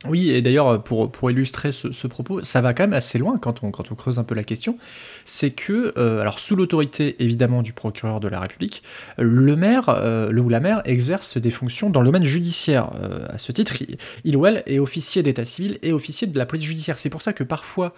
Oui, 0.05 0.31
et 0.31 0.41
d'ailleurs, 0.41 0.81
pour, 0.81 1.29
illustrer 1.29 1.73
ce, 1.73 2.07
propos, 2.07 2.41
ça 2.41 2.61
va 2.61 2.73
quand 2.73 2.83
même 2.83 2.93
assez 2.93 3.17
loin 3.17 3.35
quand 3.35 3.63
on, 3.63 3.71
creuse 3.71 4.17
un 4.17 4.23
peu 4.23 4.33
la 4.33 4.45
question. 4.45 4.77
C'est 5.25 5.51
que, 5.51 5.93
euh, 5.97 6.21
alors 6.21 6.39
sous 6.39 6.55
l'autorité 6.55 7.21
évidemment 7.21 7.61
du 7.61 7.73
procureur 7.73 8.21
de 8.21 8.29
la 8.29 8.39
République, 8.39 8.81
le 9.17 9.57
maire, 9.57 9.89
euh, 9.89 10.31
le 10.31 10.39
ou 10.39 10.47
la 10.47 10.61
maire 10.61 10.81
exerce 10.85 11.37
des 11.37 11.51
fonctions 11.51 11.89
dans 11.89 11.99
le 11.99 12.05
domaine 12.05 12.23
judiciaire. 12.23 12.91
Euh, 13.03 13.27
à 13.27 13.37
ce 13.37 13.51
titre, 13.51 13.75
il, 14.23 14.37
ou 14.37 14.45
elle 14.45 14.63
est 14.67 14.79
officier 14.79 15.21
d'état 15.21 15.43
civil 15.43 15.79
et 15.81 15.91
officier 15.91 16.27
de 16.27 16.37
la 16.37 16.45
police 16.45 16.63
judiciaire. 16.65 16.97
C'est 16.97 17.09
pour 17.09 17.21
ça 17.21 17.33
que 17.33 17.43
parfois, 17.43 17.93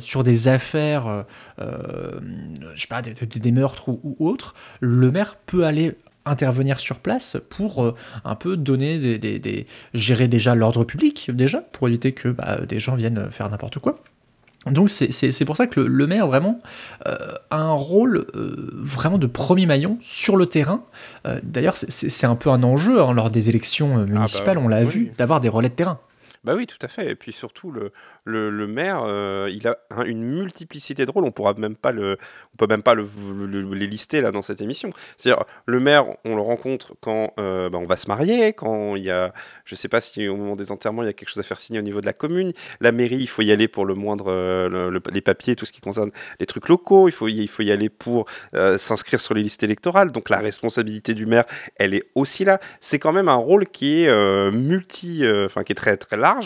sur 0.00 0.24
des 0.24 0.48
affaires, 0.48 1.24
je 1.58 2.80
sais 2.80 2.88
pas, 2.88 3.00
des, 3.00 3.52
meurtres 3.52 3.90
ou 3.90 4.16
autres, 4.18 4.56
le 4.80 5.12
maire 5.12 5.36
peut 5.46 5.64
aller 5.64 5.94
intervenir 6.28 6.80
sur 6.80 6.96
place 6.96 7.36
pour 7.50 7.84
euh, 7.84 7.94
un 8.24 8.34
peu 8.34 8.56
donner 8.56 9.18
des, 9.18 9.66
gérer 9.94 10.28
déjà 10.28 10.54
l'ordre 10.54 10.84
public 10.84 11.30
déjà 11.32 11.60
pour 11.60 11.88
éviter 11.88 12.12
que 12.12 12.28
bah, 12.28 12.58
des 12.66 12.80
gens 12.80 12.94
viennent 12.94 13.30
faire 13.30 13.50
n'importe 13.50 13.78
quoi. 13.78 13.98
Donc 14.66 14.90
c'est 14.90 15.44
pour 15.44 15.56
ça 15.56 15.66
que 15.66 15.80
le, 15.80 16.06
maire 16.06 16.26
vraiment 16.26 16.58
euh, 17.06 17.16
a 17.50 17.56
un 17.56 17.72
rôle 17.72 18.26
euh, 18.34 18.70
vraiment 18.74 19.16
de 19.16 19.26
premier 19.26 19.66
maillon 19.66 19.98
sur 20.02 20.36
le 20.36 20.46
terrain. 20.46 20.82
D'ailleurs 21.42 21.76
c'est 21.76 22.26
un 22.26 22.34
peu 22.34 22.50
un 22.50 22.62
enjeu 22.62 23.00
hein, 23.00 23.12
lors 23.14 23.30
des 23.30 23.48
élections 23.48 23.94
ah 23.94 24.00
bah 24.00 24.12
municipales, 24.12 24.58
on 24.58 24.68
l'a 24.68 24.84
vu, 24.84 25.12
d'avoir 25.16 25.40
des 25.40 25.48
relais 25.48 25.68
de 25.68 25.74
terrain. 25.74 26.00
Bah 26.48 26.54
oui, 26.54 26.66
tout 26.66 26.78
à 26.80 26.88
fait. 26.88 27.10
Et 27.10 27.14
puis 27.14 27.32
surtout, 27.32 27.70
le, 27.70 27.92
le, 28.24 28.66
maire, 28.66 29.02
euh, 29.04 29.50
il 29.54 29.68
a 29.68 29.76
une 30.06 30.22
multiplicité 30.22 31.04
de 31.04 31.10
rôles. 31.10 31.26
On 31.26 31.30
pourra 31.30 31.52
même 31.52 31.76
pas 31.76 31.92
le, 31.92 32.16
on 32.54 32.56
peut 32.56 32.66
même 32.66 32.82
pas 32.82 32.94
le, 32.94 33.06
les 33.74 33.86
lister 33.86 34.22
là 34.22 34.30
dans 34.30 34.40
cette 34.40 34.62
émission. 34.62 34.88
C'est-à-dire, 35.18 35.44
le 35.66 35.78
maire, 35.78 36.06
on 36.24 36.36
le 36.36 36.40
rencontre 36.40 36.94
quand 37.02 37.34
euh, 37.38 37.68
bah, 37.68 37.76
on 37.76 37.84
va 37.84 37.98
se 37.98 38.08
marier, 38.08 38.54
quand 38.54 38.96
il 38.96 39.04
y 39.04 39.10
a, 39.10 39.34
je 39.66 39.74
sais 39.74 39.88
pas 39.88 40.00
si 40.00 40.26
au 40.26 40.36
moment 40.36 40.56
des 40.56 40.72
enterrements 40.72 41.02
il 41.02 41.06
y 41.06 41.10
a 41.10 41.12
quelque 41.12 41.28
chose 41.28 41.40
à 41.40 41.42
faire 41.42 41.58
signer 41.58 41.80
au 41.80 41.82
niveau 41.82 42.00
de 42.00 42.06
la 42.06 42.14
commune. 42.14 42.54
La 42.80 42.92
mairie, 42.92 43.18
il 43.18 43.28
faut 43.28 43.42
y 43.42 43.52
aller 43.52 43.68
pour 43.68 43.84
le 43.84 43.92
moindre, 43.92 44.32
euh, 44.32 44.98
les 45.12 45.20
papiers, 45.20 45.54
tout 45.54 45.66
ce 45.66 45.72
qui 45.72 45.82
concerne 45.82 46.10
les 46.40 46.46
trucs 46.46 46.68
locaux. 46.68 47.08
Il 47.08 47.12
faut, 47.12 47.28
il 47.28 47.48
faut 47.48 47.62
y 47.62 47.70
aller 47.70 47.90
pour 47.90 48.24
s'inscrire 48.78 49.20
sur 49.20 49.34
les 49.34 49.42
listes 49.42 49.64
électorales. 49.64 50.12
Donc 50.12 50.30
la 50.30 50.38
responsabilité 50.38 51.12
du 51.12 51.26
maire, 51.26 51.44
elle 51.76 51.92
est 51.92 52.04
aussi 52.14 52.46
là. 52.46 52.58
C'est 52.80 52.98
quand 52.98 53.12
même 53.12 53.28
un 53.28 53.34
rôle 53.34 53.66
qui 53.68 54.04
est 54.04 54.50
multi, 54.50 55.24
enfin 55.44 55.62
qui 55.62 55.72
est 55.72 55.74
très 55.74 55.98
très 55.98 56.16
large 56.16 56.37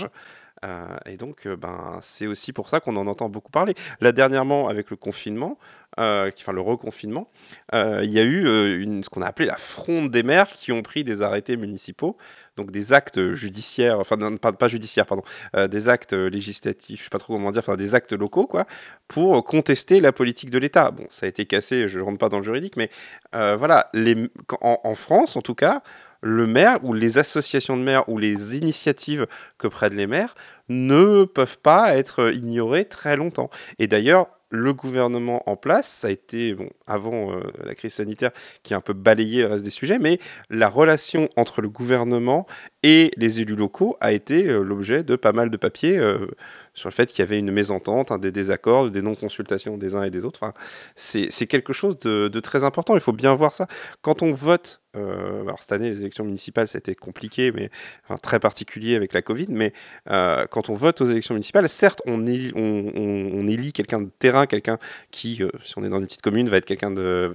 euh, 0.64 0.96
et 1.06 1.16
donc, 1.16 1.46
euh, 1.46 1.56
ben, 1.56 1.98
c'est 2.00 2.26
aussi 2.26 2.52
pour 2.52 2.68
ça 2.68 2.80
qu'on 2.80 2.96
en 2.96 3.06
entend 3.06 3.28
beaucoup 3.28 3.50
parler. 3.50 3.74
Là, 4.00 4.12
dernièrement, 4.12 4.68
avec 4.68 4.90
le 4.90 4.96
confinement, 4.96 5.58
euh, 5.98 6.30
enfin 6.38 6.52
le 6.52 6.60
reconfinement, 6.60 7.28
il 7.72 8.10
y 8.10 8.18
a 8.18 8.22
eu 8.22 8.80
une, 8.80 9.04
ce 9.04 9.10
qu'on 9.10 9.22
a 9.22 9.26
appelé 9.26 9.46
la 9.46 9.56
fronde 9.56 10.10
des 10.10 10.22
maires 10.22 10.52
qui 10.52 10.72
ont 10.72 10.82
pris 10.82 11.04
des 11.04 11.20
arrêtés 11.20 11.56
municipaux, 11.56 12.16
donc 12.56 12.70
des 12.70 12.92
actes 12.92 13.34
judiciaires, 13.34 13.98
enfin 13.98 14.16
pas, 14.38 14.52
pas 14.52 14.68
judiciaires, 14.68 15.06
pardon, 15.06 15.22
des 15.68 15.88
actes 15.88 16.14
législatifs, 16.14 17.00
je 17.00 17.04
sais 17.04 17.10
pas 17.10 17.18
trop 17.18 17.34
comment 17.34 17.50
dire, 17.50 17.60
enfin 17.60 17.76
des 17.76 17.94
actes 17.94 18.12
locaux, 18.14 18.46
quoi, 18.46 18.66
pour 19.08 19.44
contester 19.44 20.00
la 20.00 20.12
politique 20.12 20.48
de 20.48 20.58
l'État. 20.58 20.90
Bon, 20.92 21.04
ça 21.10 21.26
a 21.26 21.28
été 21.28 21.44
cassé, 21.44 21.88
je 21.88 21.98
ne 21.98 22.04
rentre 22.04 22.18
pas 22.18 22.30
dans 22.30 22.38
le 22.38 22.44
juridique, 22.44 22.76
mais 22.76 22.88
voilà, 23.32 23.90
les, 23.92 24.16
en 24.62 24.94
France, 24.94 25.36
en 25.36 25.42
tout 25.42 25.54
cas, 25.54 25.82
le 26.22 26.46
maire 26.46 26.78
ou 26.84 26.94
les 26.94 27.18
associations 27.18 27.76
de 27.76 27.82
maires 27.82 28.08
ou 28.08 28.18
les 28.18 28.56
initiatives 28.56 29.26
que 29.58 29.68
prennent 29.68 29.96
les 29.96 30.06
maires 30.06 30.34
ne 30.68 31.24
peuvent 31.24 31.58
pas 31.58 31.96
être 31.96 32.32
ignorées 32.34 32.86
très 32.86 33.16
longtemps. 33.16 33.50
Et 33.78 33.86
d'ailleurs, 33.86 34.28
le 34.52 34.74
gouvernement 34.74 35.42
en 35.48 35.56
place, 35.56 35.88
ça 35.88 36.08
a 36.08 36.10
été, 36.10 36.52
bon, 36.52 36.68
avant 36.86 37.32
euh, 37.32 37.40
la 37.64 37.74
crise 37.74 37.94
sanitaire, 37.94 38.32
qui 38.62 38.74
a 38.74 38.76
un 38.76 38.82
peu 38.82 38.92
balayé 38.92 39.40
le 39.40 39.48
reste 39.48 39.64
des 39.64 39.70
sujets, 39.70 39.98
mais 39.98 40.18
la 40.50 40.68
relation 40.68 41.30
entre 41.36 41.62
le 41.62 41.70
gouvernement 41.70 42.46
et 42.82 43.10
les 43.16 43.40
élus 43.40 43.56
locaux 43.56 43.96
a 44.00 44.12
été 44.12 44.46
euh, 44.46 44.62
l'objet 44.62 45.04
de 45.04 45.16
pas 45.16 45.32
mal 45.32 45.48
de 45.48 45.56
papiers, 45.56 45.96
euh, 45.96 46.26
sur 46.74 46.88
le 46.88 46.94
fait 46.94 47.10
qu'il 47.10 47.20
y 47.20 47.22
avait 47.22 47.38
une 47.38 47.50
mésentente, 47.50 48.12
des 48.20 48.32
désaccords, 48.32 48.90
des 48.90 49.02
non-consultations 49.02 49.76
des 49.76 49.94
uns 49.94 50.02
et 50.02 50.10
des 50.10 50.24
autres. 50.24 50.40
Enfin, 50.42 50.54
c'est 50.96 51.46
quelque 51.46 51.72
chose 51.72 51.98
de, 51.98 52.28
très 52.40 52.64
important. 52.64 52.94
Il 52.94 53.00
faut 53.00 53.12
bien 53.12 53.34
voir 53.34 53.52
ça. 53.52 53.66
Quand 54.00 54.22
on 54.22 54.32
vote, 54.32 54.80
euh, 54.96 55.42
alors 55.42 55.60
cette 55.60 55.72
année, 55.72 55.88
les 55.88 56.00
élections 56.00 56.24
municipales, 56.24 56.68
c'était 56.68 56.94
compliqué, 56.94 57.52
mais 57.52 57.70
enfin, 58.04 58.16
très 58.18 58.40
particulier 58.40 58.96
avec 58.96 59.12
la 59.12 59.22
Covid. 59.22 59.46
Mais 59.50 59.72
euh, 60.10 60.46
quand 60.46 60.70
on 60.70 60.74
vote 60.74 61.00
aux 61.00 61.06
élections 61.06 61.34
municipales, 61.34 61.68
certes, 61.68 62.00
on, 62.06 62.26
élit, 62.26 62.52
on, 62.54 63.46
élit 63.46 63.72
quelqu'un 63.72 64.00
de 64.00 64.10
terrain, 64.18 64.46
quelqu'un 64.46 64.78
qui, 65.10 65.42
euh, 65.42 65.50
si 65.64 65.74
on 65.76 65.84
est 65.84 65.88
dans 65.88 65.98
une 65.98 66.06
petite 66.06 66.22
commune, 66.22 66.48
va 66.48 66.56
être 66.56 66.64
quelqu'un 66.64 66.92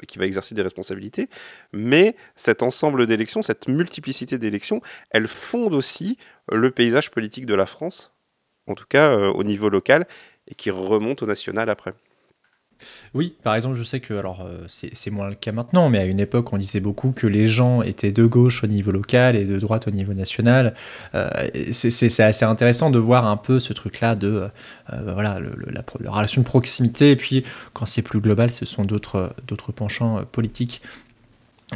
qui 0.08 0.18
va 0.18 0.26
exercer 0.26 0.56
des 0.56 0.64
responsabilités. 0.64 1.30
Mais 1.74 2.16
cet 2.36 2.64
ensemble 2.64 3.06
d'élections, 3.06 3.42
cette 3.42 3.68
multiplicité 3.68 4.38
d'élections, 4.38 4.82
elle 5.12 5.28
fonde 5.28 5.74
aussi 5.74 6.18
le 6.52 6.72
paysage 6.72 7.12
politique 7.12 7.46
de 7.46 7.54
la 7.54 7.66
France 7.66 8.17
en 8.68 8.76
tout 8.76 8.86
cas 8.88 9.10
euh, 9.10 9.32
au 9.32 9.44
niveau 9.44 9.70
local, 9.70 10.08
et 10.48 10.56
qui 10.56 10.72
remonte 10.72 11.24
au 11.24 11.26
national 11.26 11.70
après. 11.70 11.94
Oui, 13.16 13.36
par 13.42 13.56
exemple, 13.56 13.76
je 13.76 13.82
sais 13.82 14.00
que, 14.00 14.14
alors 14.14 14.42
euh, 14.42 14.66
c'est 14.68 15.10
moins 15.10 15.30
le 15.30 15.36
cas 15.36 15.52
maintenant, 15.52 15.90
mais 15.90 15.98
à 15.98 16.06
une 16.06 16.20
époque, 16.20 16.54
on 16.54 16.60
disait 16.60 16.80
beaucoup 16.80 17.12
que 17.12 17.26
les 17.26 17.48
gens 17.48 17.82
étaient 17.82 18.12
de 18.12 18.24
gauche 18.24 18.64
au 18.64 18.68
niveau 18.68 18.92
local 18.92 19.36
et 19.36 19.46
de 19.46 19.58
droite 19.58 19.88
au 19.88 19.92
niveau 19.92 20.14
national. 20.14 20.76
Euh, 21.16 21.28
c'est 21.72 22.22
assez 22.22 22.46
intéressant 22.46 22.92
de 22.92 23.00
voir 23.00 23.26
un 23.26 23.38
peu 23.38 23.58
ce 23.58 23.74
truc-là 23.74 24.14
de 24.14 24.48
voilà 25.06 25.40
la, 25.40 25.82
la, 26.00 26.12
relation 26.12 26.44
de 26.44 26.46
proximité. 26.46 27.10
Et 27.10 27.16
puis, 27.16 27.44
quand 27.74 27.88
c'est 27.88 28.04
plus 28.04 28.20
global, 28.20 28.52
ce 28.52 28.66
sont 28.66 28.86
d'autres 28.86 29.34
penchants 29.76 30.24
politiques 30.32 30.84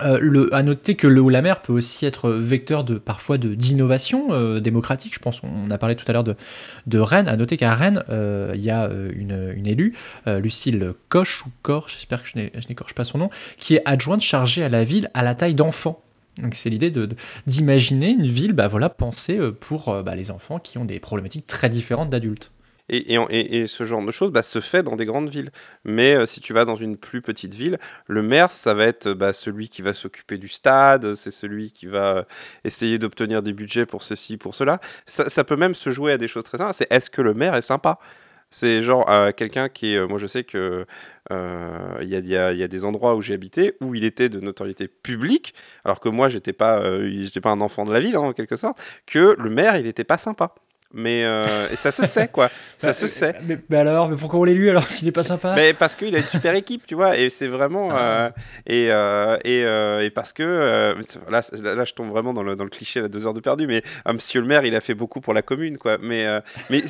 euh, 0.01 0.19
le, 0.21 0.53
à 0.55 0.63
noter 0.63 0.95
que 0.95 1.05
le 1.05 1.19
ou 1.19 1.27
la 1.27 1.41
mer 1.41 1.62
peut 1.62 1.74
aussi 1.74 2.05
être 2.05 2.29
vecteur 2.31 2.86
de 2.86 2.98
parfois 2.98 3.38
de 3.38 3.53
d'innovation 3.53 4.27
euh, 4.31 4.62
démocratique. 4.62 5.13
Je 5.13 5.19
pense 5.19 5.41
on 5.43 5.69
a 5.69 5.77
parlé 5.77 5.95
tout 5.95 6.05
à 6.07 6.13
l'heure 6.13 6.24
de, 6.24 6.36
de 6.88 7.00
Rennes. 7.00 7.27
À 7.27 7.36
noter 7.36 7.57
qu'à 7.57 7.75
Rennes, 7.75 8.03
euh, 8.10 8.53
il 8.55 8.62
y 8.62 8.69
a 8.69 8.89
une, 9.13 9.53
une 9.55 9.67
élue, 9.67 9.93
Lucille 10.25 10.93
Coche 11.10 11.45
ou 11.45 11.50
Cor, 11.62 11.89
j'espère 11.89 12.24
que 12.24 12.29
je 12.29 12.67
n'écorche 12.69 12.95
pas 12.95 13.03
son 13.03 13.17
nom, 13.17 13.29
qui 13.57 13.75
est 13.75 13.81
adjointe 13.86 14.21
chargée 14.21 14.63
à 14.63 14.69
la 14.69 14.83
ville 14.86 15.10
à 15.13 15.24
la 15.24 15.36
taille 15.36 15.55
d'enfant. 15.55 16.01
Donc 16.41 16.55
c'est 16.55 16.69
l'idée 16.69 16.91
d'imaginer 17.45 18.12
une 18.12 18.24
ville, 18.24 18.53
bah 18.53 18.69
voilà, 18.69 18.88
pensée 18.88 19.38
pour 19.60 20.03
bah, 20.03 20.15
les 20.15 20.31
enfants 20.31 20.60
qui 20.60 20.77
ont 20.77 20.86
des 20.86 21.00
problématiques 21.01 21.48
très 21.48 21.69
différentes 21.69 22.10
d'adultes. 22.10 22.51
Et, 22.93 23.67
ce 23.67 23.86
genre 23.86 24.03
de 24.05 24.12
choses 24.12 24.31
bah, 24.31 24.43
se 24.43 24.60
fait 24.60 24.83
dans 24.83 24.98
des 24.98 25.05
grandes 25.05 25.29
villes. 25.29 25.51
Mais 25.86 26.13
euh, 26.13 26.25
si 26.25 26.41
tu 26.41 26.51
vas 26.51 26.65
dans 26.65 26.75
une 26.75 26.98
plus 26.98 27.21
petite 27.21 27.53
ville, 27.53 27.79
le 28.07 28.21
maire, 28.21 28.51
ça 28.51 28.74
va 28.74 28.86
être 28.86 29.13
bah, 29.13 29.31
celui 29.31 29.69
qui 29.69 29.81
va 29.81 29.93
s'occuper 29.93 30.38
du 30.38 30.50
stade, 30.50 31.15
c'est 31.15 31.31
celui 31.31 31.71
qui 31.71 31.86
va 31.86 32.17
euh, 32.17 32.24
essayer 32.65 33.00
d'obtenir 33.00 33.43
des 33.43 33.53
budgets 33.53 33.86
pour 33.86 34.03
ceci, 34.03 34.36
pour 34.36 34.55
cela. 34.55 34.81
Ça, 35.05 35.43
peut 35.45 35.55
même 35.55 35.74
se 35.74 35.91
jouer 35.91 36.12
à 36.12 36.17
des 36.17 36.27
choses 36.27 36.43
très 36.43 36.57
simples. 36.57 36.74
C'est 36.74 36.91
est-ce 36.91 37.10
que 37.10 37.21
le 37.21 37.33
maire 37.33 37.55
est 37.55 37.62
sympa? 37.62 37.98
C'est 38.50 38.81
genre 38.81 39.10
euh, 39.10 39.31
quelqu'un 39.31 39.69
qui 39.69 39.93
est. 39.95 40.05
moi, 40.07 40.19
je 40.19 40.27
sais 40.27 40.43
que 40.43 40.86
il 41.29 42.07
y, 42.10 42.36
a, 42.36 42.67
des 42.67 42.86
endroits 42.86 43.15
où 43.15 43.21
j'ai 43.21 43.33
habité 43.33 43.75
où 43.79 43.95
il 43.95 44.03
était 44.03 44.27
de 44.27 44.41
notoriété 44.41 44.89
publique, 44.89 45.53
alors 45.86 46.01
que 46.01 46.10
moi, 46.10 46.27
j'étais 46.27 46.51
pas, 46.51 46.81
j'étais 47.10 47.39
pas 47.39 47.51
un 47.51 47.62
enfant 47.62 47.86
de 47.86 47.93
la 47.93 48.01
ville 48.01 48.17
hein, 48.17 48.19
en 48.19 48.33
quelque 48.33 48.57
sorte, 48.57 48.81
que 49.05 49.38
le 49.39 49.50
maire, 49.50 49.77
il 49.77 49.88
était 49.88 50.03
pas 50.03 50.17
sympa 50.17 50.55
mais 50.93 51.24
euh, 51.24 51.69
et 51.71 51.75
ça 51.75 51.91
se 51.91 52.05
sait 52.05 52.27
quoi. 52.27 52.50
Ça 52.77 52.88
bah, 52.88 52.93
se 52.93 53.07
sait. 53.07 53.36
mais, 53.69 53.77
alors 53.77 54.10
mais 54.10 54.17
pourquoi 54.17 54.39
on 54.39 54.43
l'élu 54.43 54.69
alors 54.69 54.89
s'il 54.89 55.05
n'est 55.05 55.12
pas 55.12 55.24
sympa? 55.24 55.53
Mais 55.55 55.74
parce 55.74 55.95
qu'il 55.95 56.13
a 56.15 56.19
une 56.19 56.25
super 56.25 56.53
équipe 56.55 56.86
tu 56.86 56.95
vois 56.95 57.17
et 57.17 57.29
c'est 57.29 57.48
vraiment 57.48 57.89
ah. 57.91 57.95
euh, 57.95 58.29
et, 58.67 58.88
euh, 58.91 59.38
et, 60.01 60.05
et, 60.05 60.10
parce 60.10 60.33
que 60.33 60.95
là, 61.29 61.41
là, 61.62 61.86
je 61.86 61.93
tombe 61.93 62.10
vraiment 62.10 62.33
dans 62.33 62.43
le, 62.43 62.55
dans 62.55 62.63
le 62.63 62.69
cliché 62.69 63.01
la 63.01 63.07
deux 63.07 63.25
heures 63.25 63.33
de 63.33 63.39
perdu 63.39 63.67
mais 63.67 63.83
monsieur 64.12 64.41
le 64.41 64.48
maire 64.48 64.65
il 64.65 64.75
a 64.75 64.81
fait 64.81 64.93
beaucoup 64.93 65.21
pour 65.21 65.33
la 65.33 65.41
commune 65.41 65.77
quoi. 65.77 65.98
Mais 66.01 66.25
mais 66.69 66.81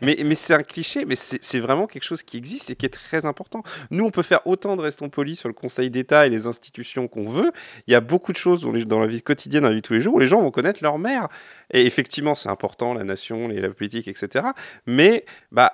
mais, 0.00 0.16
mais 0.24 0.34
c'est 0.34 0.54
un 0.54 0.62
cliché 0.62 1.04
mais 1.04 1.16
c'est 1.16 1.60
vraiment 1.60 1.86
quelque 1.86 2.04
chose 2.04 2.22
qui 2.22 2.36
existe 2.36 2.70
et 2.70 2.76
qui 2.76 2.86
est 2.86 2.90
très 2.90 3.24
important. 3.24 3.62
Nous 3.90 4.04
on 4.04 4.10
peut 4.10 4.22
faire 4.22 4.46
autant 4.46 4.76
de 4.76 4.82
restons 4.82 5.08
polis 5.08 5.38
sur 5.38 5.48
le 5.48 5.54
Conseil 5.54 5.90
d'État 5.90 6.26
et 6.26 6.30
les 6.30 6.46
institutions 6.46 7.08
qu'on 7.08 7.28
veut. 7.28 7.52
Il 7.86 7.92
y 7.92 7.96
a 7.96 8.00
beaucoup 8.00 8.32
de 8.32 8.38
choses 8.38 8.62
dans, 8.62 8.72
dans 8.72 9.00
la 9.00 9.06
vie 9.06 9.22
quotidienne 9.22 9.62
dans 9.62 9.68
la 9.68 9.74
vie 9.74 9.82
de 9.82 9.86
tous 9.86 9.94
les 9.94 10.00
jours 10.00 10.14
où 10.14 10.18
les 10.18 10.26
gens 10.26 10.40
vont 10.40 10.50
connaître 10.50 10.80
leur 10.82 10.98
maire. 10.98 11.28
Et 11.72 11.84
effectivement 11.86 12.34
c'est 12.34 12.48
important 12.48 12.94
la 12.94 13.04
nation 13.04 13.49
et 13.50 13.60
la 13.60 13.70
politique, 13.70 14.08
etc. 14.08 14.46
Mais 14.86 15.24
bah, 15.52 15.72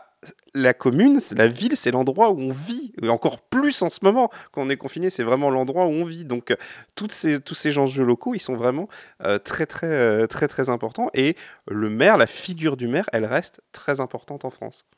la 0.54 0.74
commune, 0.74 1.20
la 1.32 1.48
ville, 1.48 1.76
c'est 1.76 1.90
l'endroit 1.90 2.30
où 2.30 2.40
on 2.40 2.50
vit. 2.50 2.92
Et 3.02 3.08
encore 3.08 3.40
plus 3.40 3.82
en 3.82 3.90
ce 3.90 4.00
moment, 4.02 4.30
quand 4.52 4.62
on 4.62 4.70
est 4.70 4.76
confiné, 4.76 5.10
c'est 5.10 5.22
vraiment 5.22 5.50
l'endroit 5.50 5.86
où 5.86 5.90
on 5.90 6.04
vit. 6.04 6.24
Donc, 6.24 6.50
euh, 6.50 6.56
toutes 6.94 7.12
ces, 7.12 7.40
tous 7.40 7.54
ces 7.54 7.76
enjeux 7.78 8.04
locaux, 8.04 8.34
ils 8.34 8.40
sont 8.40 8.56
vraiment 8.56 8.88
euh, 9.24 9.38
très, 9.38 9.66
très, 9.66 9.86
euh, 9.86 10.26
très, 10.26 10.48
très 10.48 10.70
importants. 10.70 11.08
Et 11.14 11.36
le 11.68 11.90
maire, 11.90 12.16
la 12.16 12.26
figure 12.26 12.76
du 12.76 12.88
maire, 12.88 13.06
elle 13.12 13.26
reste 13.26 13.60
très 13.72 14.00
importante 14.00 14.44
en 14.44 14.50
France. 14.50 14.88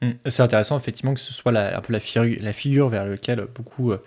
Mmh. 0.00 0.10
C'est 0.26 0.42
intéressant, 0.42 0.78
effectivement, 0.78 1.12
que 1.14 1.20
ce 1.20 1.32
soit 1.32 1.52
un 1.52 1.80
peu 1.80 1.92
la, 1.92 2.00
figure, 2.52 2.88
vers 2.88 3.04
laquelle 3.04 3.46
beaucoup 3.52 3.92
euh, 3.92 3.98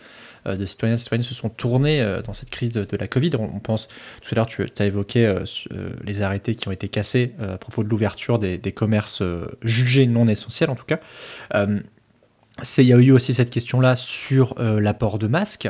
de 0.46 0.66
citoyens 0.66 0.96
et 0.96 0.98
citoyennes 0.98 1.24
se 1.24 1.34
sont 1.34 1.50
tournés 1.50 2.02
euh, 2.02 2.22
dans 2.22 2.34
cette 2.34 2.50
crise 2.50 2.72
de, 2.72 2.98
la 2.98 3.08
Covid. 3.08 3.32
On, 3.38 3.60
pense, 3.60 3.90
tout 4.22 4.30
à 4.32 4.36
l'heure, 4.36 4.48
tu 4.48 4.66
as 4.80 4.86
évoqué 4.86 5.26
euh, 5.26 5.44
les 6.06 6.22
arrêtés 6.22 6.56
qui 6.56 6.68
ont 6.70 6.72
été 6.72 6.88
cassés 6.88 7.34
à 7.40 7.58
propos 7.58 7.84
de 7.84 7.90
l'ouverture 7.90 8.40
des, 8.40 8.60
commerces 8.72 9.22
jugés 9.64 10.08
non 10.08 10.28
essentiels, 10.28 10.70
en 10.70 10.76
tout 10.76 10.86
cas. 10.86 11.00
Il 12.78 12.86
y 12.86 12.94
a 12.94 12.98
eu 12.98 13.12
aussi 13.12 13.34
cette 13.34 13.50
question-là 13.50 13.96
sur 13.96 14.56
l'apport 14.58 15.20
de 15.20 15.28
masques. 15.28 15.70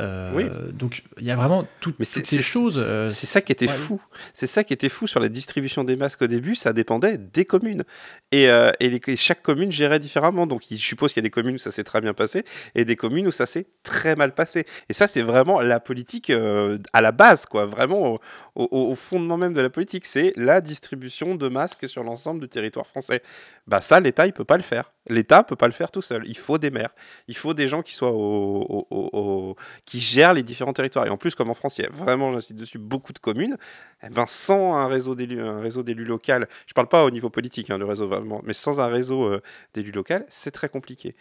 Euh, 0.00 0.32
oui. 0.34 0.44
Donc 0.72 1.02
il 1.18 1.24
y 1.24 1.30
a 1.30 1.36
vraiment 1.36 1.66
toutes, 1.80 2.02
ces 2.04 2.42
choses. 2.42 2.76
Euh, 2.78 3.10
c'est 3.10 3.26
ça 3.26 3.40
qui 3.40 3.50
était 3.50 3.66
fou. 3.66 4.00
C'est 4.32 4.46
ça 4.46 4.62
qui 4.62 4.72
était 4.72 4.88
fou 4.88 5.06
sur 5.06 5.18
la 5.18 5.28
distribution 5.28 5.82
des 5.82 5.96
masques 5.96 6.22
au 6.22 6.26
début. 6.26 6.54
Ça 6.54 6.72
dépendait 6.72 7.18
des 7.18 7.44
communes 7.44 7.84
et, 8.30 8.48
euh, 8.48 8.70
et, 8.80 9.00
chaque 9.16 9.42
commune 9.42 9.72
gérait 9.72 9.98
différemment. 9.98 10.46
Donc 10.46 10.62
je 10.70 10.76
suppose 10.76 11.12
qu'il 11.12 11.22
y 11.22 11.24
a 11.24 11.28
des 11.28 11.30
communes 11.30 11.56
où 11.56 11.58
ça 11.58 11.72
s'est 11.72 11.84
très 11.84 12.00
bien 12.00 12.14
passé 12.14 12.44
et 12.74 12.84
des 12.84 12.96
communes 12.96 13.26
où 13.26 13.32
ça 13.32 13.46
s'est 13.46 13.66
très 13.82 14.14
mal 14.14 14.34
passé. 14.34 14.66
Et 14.88 14.92
ça 14.92 15.08
c'est 15.08 15.22
vraiment 15.22 15.60
la 15.60 15.80
politique 15.80 16.30
à 16.30 17.00
la 17.00 17.12
base, 17.12 17.46
quoi. 17.46 17.66
Vraiment 17.66 18.18
au, 18.54 18.94
fondement 18.94 19.36
même 19.36 19.54
de 19.54 19.60
la 19.60 19.70
politique, 19.70 20.06
c'est 20.06 20.32
la 20.36 20.60
distribution 20.60 21.34
de 21.34 21.48
masques 21.48 21.88
sur 21.88 22.04
l'ensemble 22.04 22.40
du 22.40 22.48
territoire 22.48 22.86
français. 22.86 23.22
Bah 23.66 23.80
ça, 23.80 24.00
l'État 24.00 24.26
il 24.26 24.32
peut 24.32 24.44
pas 24.44 24.56
le 24.56 24.62
faire. 24.62 24.92
L'État 25.08 25.42
peut 25.42 25.56
pas 25.56 25.66
le 25.66 25.72
faire 25.72 25.90
tout 25.90 26.02
seul. 26.02 26.22
Il 26.26 26.36
faut 26.36 26.58
des 26.58 26.70
maires. 26.70 26.90
Il 27.28 27.36
faut 27.36 27.54
des 27.54 27.66
gens 27.66 27.82
qui 27.82 27.94
soient 27.94 28.12
au 28.12 29.56
qui 29.88 30.00
gèrent 30.00 30.34
les 30.34 30.42
différents 30.42 30.74
territoires. 30.74 31.06
Et 31.06 31.08
en 31.08 31.16
plus, 31.16 31.34
comme 31.34 31.48
en 31.48 31.54
France, 31.54 31.78
il 31.78 31.84
y 31.84 31.86
a 31.86 31.90
vraiment, 31.90 32.30
j'insiste 32.34 32.56
dessus, 32.56 32.76
beaucoup 32.76 33.14
de 33.14 33.18
communes, 33.18 33.56
eh 34.02 34.10
ben, 34.10 34.26
sans 34.26 34.74
un 34.74 34.86
réseau 34.86 35.14
d'élus, 35.14 35.40
un 35.40 35.60
réseau 35.60 35.82
d'élus 35.82 36.04
local, 36.04 36.46
je 36.66 36.72
ne 36.72 36.74
parle 36.74 36.88
pas 36.88 37.04
au 37.04 37.10
niveau 37.10 37.30
politique, 37.30 37.70
hein, 37.70 37.78
réseau 37.80 38.06
vraiment, 38.06 38.42
mais 38.44 38.52
sans 38.52 38.80
un 38.80 38.88
réseau 38.88 39.24
euh, 39.24 39.40
d'élus 39.72 39.90
locaux, 39.90 40.26
c'est 40.28 40.50
très 40.50 40.68
compliqué. 40.68 41.16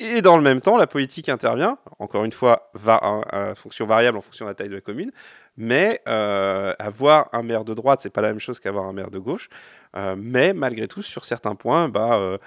Et 0.00 0.20
dans 0.20 0.36
le 0.36 0.42
même 0.42 0.60
temps, 0.60 0.76
la 0.76 0.86
politique 0.86 1.30
intervient, 1.30 1.78
encore 1.98 2.26
une 2.26 2.32
fois, 2.32 2.70
va 2.74 3.00
à, 3.30 3.54
fonction 3.54 3.86
variable 3.86 4.18
en 4.18 4.20
fonction 4.20 4.44
de 4.44 4.50
la 4.50 4.54
taille 4.54 4.68
de 4.68 4.74
la 4.74 4.82
commune, 4.82 5.10
mais 5.56 6.02
euh, 6.08 6.74
avoir 6.78 7.30
un 7.32 7.42
maire 7.42 7.64
de 7.64 7.72
droite, 7.72 8.02
c'est 8.02 8.10
pas 8.10 8.20
la 8.20 8.28
même 8.28 8.38
chose 8.38 8.60
qu'avoir 8.60 8.84
un 8.84 8.92
maire 8.92 9.10
de 9.10 9.18
gauche, 9.18 9.48
euh, 9.96 10.14
mais 10.14 10.52
malgré 10.52 10.88
tout, 10.88 11.00
sur 11.00 11.24
certains 11.24 11.54
points, 11.54 11.88
bah, 11.88 12.38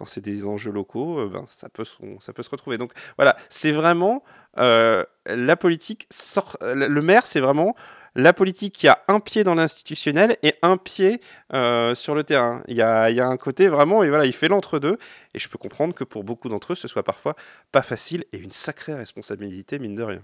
quand 0.00 0.06
c'est 0.06 0.22
des 0.22 0.46
enjeux 0.46 0.72
locaux, 0.72 1.28
ben, 1.28 1.44
ça, 1.46 1.68
peut 1.68 1.84
ça 2.20 2.32
peut 2.32 2.42
se 2.42 2.48
retrouver. 2.48 2.78
Donc 2.78 2.92
voilà, 3.18 3.36
c'est 3.50 3.70
vraiment 3.70 4.22
euh, 4.56 5.04
la 5.26 5.56
politique 5.56 6.06
sort. 6.08 6.56
Le 6.62 7.02
maire, 7.02 7.26
c'est 7.26 7.40
vraiment 7.40 7.76
la 8.14 8.32
politique 8.32 8.74
qui 8.76 8.88
a 8.88 9.04
un 9.08 9.20
pied 9.20 9.44
dans 9.44 9.54
l'institutionnel 9.54 10.38
et 10.42 10.54
un 10.62 10.78
pied 10.78 11.20
euh, 11.52 11.94
sur 11.94 12.14
le 12.14 12.24
terrain. 12.24 12.62
Il 12.66 12.76
y, 12.76 12.82
a, 12.82 13.10
il 13.10 13.16
y 13.16 13.20
a, 13.20 13.26
un 13.26 13.36
côté 13.36 13.68
vraiment, 13.68 14.02
et 14.02 14.08
voilà, 14.08 14.24
il 14.24 14.32
fait 14.32 14.48
l'entre-deux. 14.48 14.96
Et 15.34 15.38
je 15.38 15.50
peux 15.50 15.58
comprendre 15.58 15.94
que 15.94 16.04
pour 16.04 16.24
beaucoup 16.24 16.48
d'entre 16.48 16.72
eux, 16.72 16.76
ce 16.76 16.88
soit 16.88 17.02
parfois 17.02 17.36
pas 17.70 17.82
facile 17.82 18.24
et 18.32 18.38
une 18.38 18.52
sacrée 18.52 18.94
responsabilité, 18.94 19.78
mine 19.78 19.96
de 19.96 20.02
rien. 20.02 20.22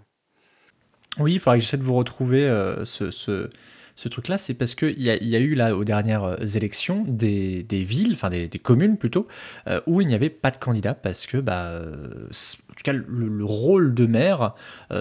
Oui, 1.19 1.35
il 1.35 1.41
faudrait 1.41 1.59
que 1.59 1.65
j'essaie 1.65 1.77
de 1.77 1.83
vous 1.83 1.95
retrouver 1.95 2.45
euh, 2.45 2.85
ce, 2.85 3.11
ce, 3.11 3.49
ce 3.95 4.09
truc-là, 4.09 4.37
c'est 4.37 4.55
parce 4.55 4.75
qu'il 4.75 5.01
y 5.01 5.11
a, 5.11 5.23
y 5.23 5.35
a 5.35 5.39
eu 5.39 5.55
là 5.55 5.75
aux 5.75 5.85
dernières 5.85 6.25
euh, 6.25 6.37
élections 6.55 7.05
des, 7.07 7.63
des 7.63 7.85
villes, 7.85 8.13
enfin 8.13 8.29
des, 8.29 8.49
des, 8.49 8.59
communes 8.59 8.99
plutôt, 8.99 9.27
euh, 9.67 9.81
où 9.87 10.03
il 10.03 10.09
n'y 10.09 10.15
avait 10.15 10.29
pas 10.29 10.51
de 10.51 10.59
candidat 10.59 10.93
parce 10.93 11.27
que, 11.27 11.39
bah, 11.39 11.81
en 11.81 12.75
tout 12.75 12.83
cas, 12.85 12.93
le, 12.93 13.45
rôle 13.45 13.95
de 13.95 14.05
maire 14.07 14.55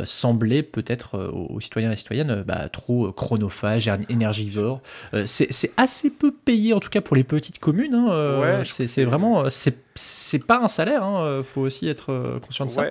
semblait 0.06 0.64
peut-être 0.64 1.18
aux, 1.34 1.60
citoyens 1.60 1.92
et 1.92 1.96
citoyennes 1.96 2.44
bah, 2.48 2.70
trop 2.70 3.12
chronophage, 3.12 3.92
énergivore. 4.08 4.82
c'est 5.26 5.72
assez 5.76 6.10
peu 6.10 6.32
payé, 6.32 6.74
en 6.74 6.80
tout 6.80 6.90
cas 6.90 7.02
pour 7.02 7.16
les 7.16 7.24
petites 7.24 7.60
communes. 7.60 7.96
Hein, 7.96 8.40
ouais, 8.40 8.64
c'est 8.64 9.04
vraiment, 9.04 9.46
c'est 9.50 10.46
pas 10.46 10.60
un 10.60 10.68
salaire. 10.68 11.02
Il 11.02 11.40
hein, 11.40 11.44
faut 11.44 11.62
aussi 11.62 11.88
être 11.88 12.40
conscient 12.42 12.66
de 12.66 12.72
ça. 12.72 12.86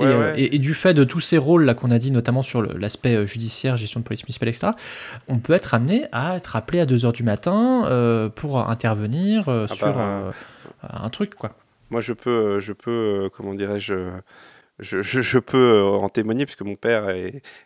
Euh, 0.00 0.34
et, 0.36 0.58
du 0.58 0.74
fait 0.74 0.94
de 0.94 1.04
tous 1.04 1.20
ces 1.20 1.38
rôles 1.38 1.64
là 1.64 1.74
qu'on 1.74 1.90
a 1.90 1.98
dit, 1.98 2.10
notamment 2.10 2.42
sur 2.42 2.62
l'aspect 2.62 3.14
euh, 3.14 3.26
judiciaire, 3.26 3.76
gestion 3.76 4.00
de 4.00 4.04
police 4.04 4.24
municipale, 4.24 4.48
etc., 4.48 4.68
on 5.28 5.38
peut 5.38 5.52
être 5.52 5.74
amené 5.74 6.06
à 6.12 6.36
être 6.36 6.56
appelé 6.56 6.80
à 6.80 6.86
2h 6.86 7.12
du 7.12 7.22
matin 7.22 7.84
euh, 7.86 8.28
pour 8.28 8.58
intervenir 8.68 9.48
ah 9.48 9.66
sur 9.68 9.92
bah, 9.92 10.32
un 10.82 11.10
truc, 11.10 11.34
quoi. 11.34 11.56
Moi, 11.90 12.00
je 12.00 12.12
peux, 12.14 12.58
je 12.60 12.72
peux 12.72 13.28
comment 13.36 13.52
dirais-je, 13.52 13.94
je, 14.78 15.02
je, 15.02 15.38
peux 15.38 15.82
en 15.82 16.08
témoigner, 16.08 16.46
puisque 16.46 16.62
mon 16.62 16.74
père 16.76 17.14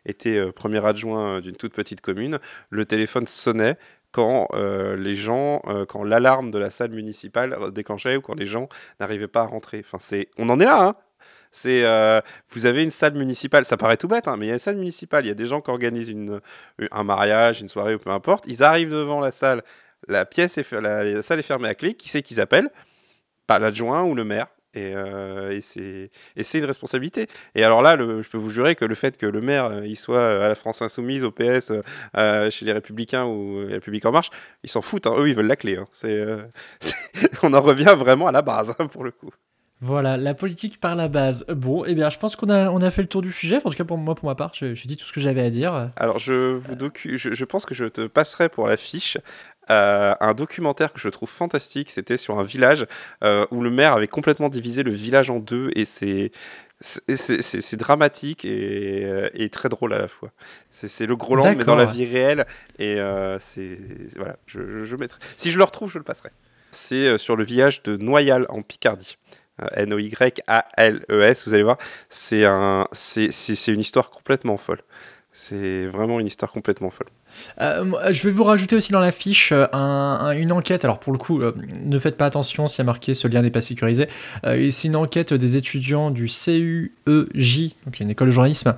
était 0.04 0.50
premier 0.52 0.84
adjoint 0.84 1.40
d'une 1.40 1.54
toute 1.54 1.72
petite 1.72 2.00
commune. 2.00 2.40
Le 2.70 2.84
téléphone 2.84 3.28
sonnait 3.28 3.76
quand 4.16 4.48
euh, 4.54 4.96
les 4.96 5.14
gens, 5.14 5.60
euh, 5.66 5.84
quand 5.84 6.02
l'alarme 6.02 6.50
de 6.50 6.58
la 6.58 6.70
salle 6.70 6.90
municipale 6.90 7.54
déclenchait 7.72 8.16
ou 8.16 8.22
quand 8.22 8.32
les 8.32 8.46
gens 8.46 8.70
n'arrivaient 8.98 9.28
pas 9.28 9.42
à 9.42 9.46
rentrer. 9.46 9.82
Enfin, 9.84 9.98
c'est, 10.00 10.30
on 10.38 10.48
en 10.48 10.58
est 10.58 10.64
là, 10.64 10.86
hein 10.86 10.94
c'est, 11.56 11.84
euh, 11.84 12.20
vous 12.50 12.66
avez 12.66 12.84
une 12.84 12.90
salle 12.90 13.14
municipale, 13.14 13.64
ça 13.64 13.76
paraît 13.76 13.96
tout 13.96 14.08
bête, 14.08 14.28
hein, 14.28 14.36
mais 14.36 14.46
il 14.46 14.48
y 14.48 14.52
a 14.52 14.54
une 14.54 14.60
salle 14.60 14.76
municipale, 14.76 15.24
il 15.24 15.28
y 15.28 15.32
a 15.32 15.34
des 15.34 15.46
gens 15.46 15.60
qui 15.60 15.70
organisent 15.70 16.10
une, 16.10 16.40
un 16.90 17.04
mariage, 17.04 17.60
une 17.60 17.68
soirée 17.68 17.94
ou 17.94 17.98
peu 17.98 18.10
importe, 18.10 18.44
ils 18.46 18.62
arrivent 18.62 18.90
devant 18.90 19.20
la 19.20 19.32
salle, 19.32 19.62
la 20.08 20.24
pièce 20.26 20.58
est, 20.58 21.22
salle 21.22 21.38
est 21.38 21.42
fermée 21.42 21.68
à 21.68 21.74
clé, 21.74 21.94
qui 21.94 22.08
c'est 22.08 22.22
qu'ils 22.22 22.40
appellent? 22.40 22.70
Pas 23.46 23.58
l'adjoint 23.58 24.02
ou 24.04 24.14
le 24.14 24.24
maire. 24.24 24.46
Et, 24.74 24.92
euh, 24.94 25.52
et 25.52 26.42
c'est 26.42 26.58
une 26.58 26.64
responsabilité. 26.66 27.28
Et 27.54 27.64
alors 27.64 27.80
là, 27.80 27.96
je 27.98 28.28
peux 28.28 28.36
vous 28.36 28.50
jurer 28.50 28.74
que 28.74 28.84
le 28.84 28.94
fait 28.94 29.16
que 29.16 29.24
le 29.24 29.40
maire 29.40 29.64
euh, 29.66 29.86
il 29.86 29.96
soit 29.96 30.44
à 30.44 30.48
la 30.48 30.54
France 30.54 30.82
Insoumise, 30.82 31.24
au 31.24 31.30
PS, 31.30 31.72
euh, 32.16 32.50
chez 32.50 32.66
les 32.66 32.72
Républicains 32.72 33.24
ou 33.24 33.62
les 33.66 33.74
Républicains 33.74 34.10
en 34.10 34.12
Marche, 34.12 34.30
ils 34.64 34.70
s'en 34.70 34.82
foutent. 34.82 35.06
hein. 35.06 35.14
Eux, 35.18 35.28
ils 35.30 35.34
veulent 35.34 35.46
la 35.46 35.56
clé. 35.56 35.76
hein. 35.78 35.86
Euh, 36.04 36.44
on 37.42 37.54
en 37.54 37.62
revient 37.62 37.94
vraiment 37.96 38.26
à 38.26 38.32
la 38.32 38.42
base 38.42 38.74
pour 38.92 39.02
le 39.04 39.12
coup. 39.12 39.30
Voilà, 39.80 40.16
la 40.16 40.32
politique 40.32 40.80
par 40.80 40.96
la 40.96 41.08
base. 41.08 41.44
Bon, 41.48 41.84
eh 41.84 41.94
bien, 41.94 42.08
je 42.08 42.18
pense 42.18 42.34
qu'on 42.34 42.48
a, 42.48 42.70
on 42.70 42.80
a 42.80 42.90
fait 42.90 43.02
le 43.02 43.08
tour 43.08 43.20
du 43.20 43.30
sujet. 43.30 43.58
En 43.64 43.70
tout 43.70 43.76
cas, 43.76 43.84
pour 43.84 43.98
moi, 43.98 44.14
pour 44.14 44.28
ma 44.28 44.34
part, 44.34 44.52
j'ai 44.54 44.74
dit 44.74 44.96
tout 44.96 45.04
ce 45.04 45.12
que 45.12 45.20
j'avais 45.20 45.42
à 45.42 45.50
dire. 45.50 45.90
Alors 45.96 46.18
je 46.18 46.54
vous 46.54 46.74
docu 46.74 47.18
je, 47.18 47.34
je 47.34 47.44
pense 47.44 47.66
que 47.66 47.74
je 47.74 47.84
te 47.84 48.06
passerai 48.06 48.48
pour 48.48 48.66
la 48.66 48.76
fiche 48.76 49.18
euh, 49.70 50.14
un 50.20 50.34
documentaire 50.34 50.92
que 50.92 51.00
je 51.00 51.08
trouve 51.08 51.28
fantastique. 51.28 51.90
C'était 51.90 52.16
sur 52.16 52.38
un 52.38 52.44
village 52.44 52.86
euh, 53.24 53.46
où 53.50 53.62
le 53.62 53.70
maire 53.70 53.92
avait 53.92 54.08
complètement 54.08 54.48
divisé 54.48 54.82
le 54.82 54.92
village 54.92 55.30
en 55.30 55.40
deux 55.40 55.70
et 55.74 55.84
c'est 55.84 56.30
dramatique 57.76 58.44
et, 58.44 59.04
euh, 59.04 59.28
et 59.34 59.48
très 59.50 59.68
drôle 59.68 59.94
à 59.94 59.98
la 59.98 60.08
fois. 60.08 60.30
C'est 60.70 61.06
le 61.06 61.16
Groland 61.16 61.54
mais 61.56 61.64
dans 61.64 61.74
la 61.74 61.86
vie 61.86 62.06
réelle 62.06 62.46
et 62.78 63.00
euh, 63.00 63.38
c'est 63.40 63.78
voilà. 64.16 64.36
Je, 64.46 64.96
mettrai. 64.96 65.18
Si 65.36 65.50
je 65.50 65.58
le 65.58 65.64
retrouve, 65.64 65.90
je 65.90 65.98
le 65.98 66.04
passerai. 66.04 66.30
C'est 66.70 67.08
euh, 67.08 67.18
sur 67.18 67.36
le 67.36 67.44
village 67.44 67.82
de 67.82 67.96
Noyal 67.96 68.46
en 68.48 68.62
Picardie. 68.62 69.18
Euh, 69.62 69.66
N-O-Y-A-L-E-S, 69.72 71.46
vous 71.46 71.54
allez 71.54 71.62
voir, 71.62 71.78
c'est 72.10 72.44
un, 72.44 72.86
une 73.68 73.80
histoire 73.80 74.10
complètement 74.10 74.56
folle. 74.56 74.82
C'est 75.38 75.86
vraiment 75.88 76.18
une 76.18 76.26
histoire 76.26 76.50
complètement 76.50 76.88
folle. 76.88 77.08
Euh, 77.60 77.84
je 78.10 78.22
vais 78.22 78.30
vous 78.30 78.42
rajouter 78.44 78.74
aussi 78.74 78.90
dans 78.92 79.00
la 79.00 79.12
fiche 79.12 79.52
euh, 79.52 79.66
un- 79.74 80.18
un- 80.22 80.30
une 80.30 80.50
enquête. 80.50 80.82
Alors 80.86 80.98
pour 80.98 81.12
le 81.12 81.18
coup, 81.18 81.42
euh, 81.42 81.52
ne 81.84 81.98
faites 81.98 82.16
pas 82.16 82.24
attention 82.24 82.66
s'il 82.68 82.78
y 82.78 82.80
a 82.80 82.84
marqué 82.84 83.12
ce 83.12 83.28
lien 83.28 83.42
n'est 83.42 83.50
pas 83.50 83.60
sécurisé. 83.60 84.08
C'est 84.44 84.84
une 84.84 84.96
enquête 84.96 85.34
des 85.34 85.56
étudiants 85.56 86.10
du 86.10 86.26
CUEJ, 86.26 87.74
donc 87.84 88.00
une 88.00 88.08
école 88.10 88.28
de 88.28 88.32
journalisme, 88.32 88.76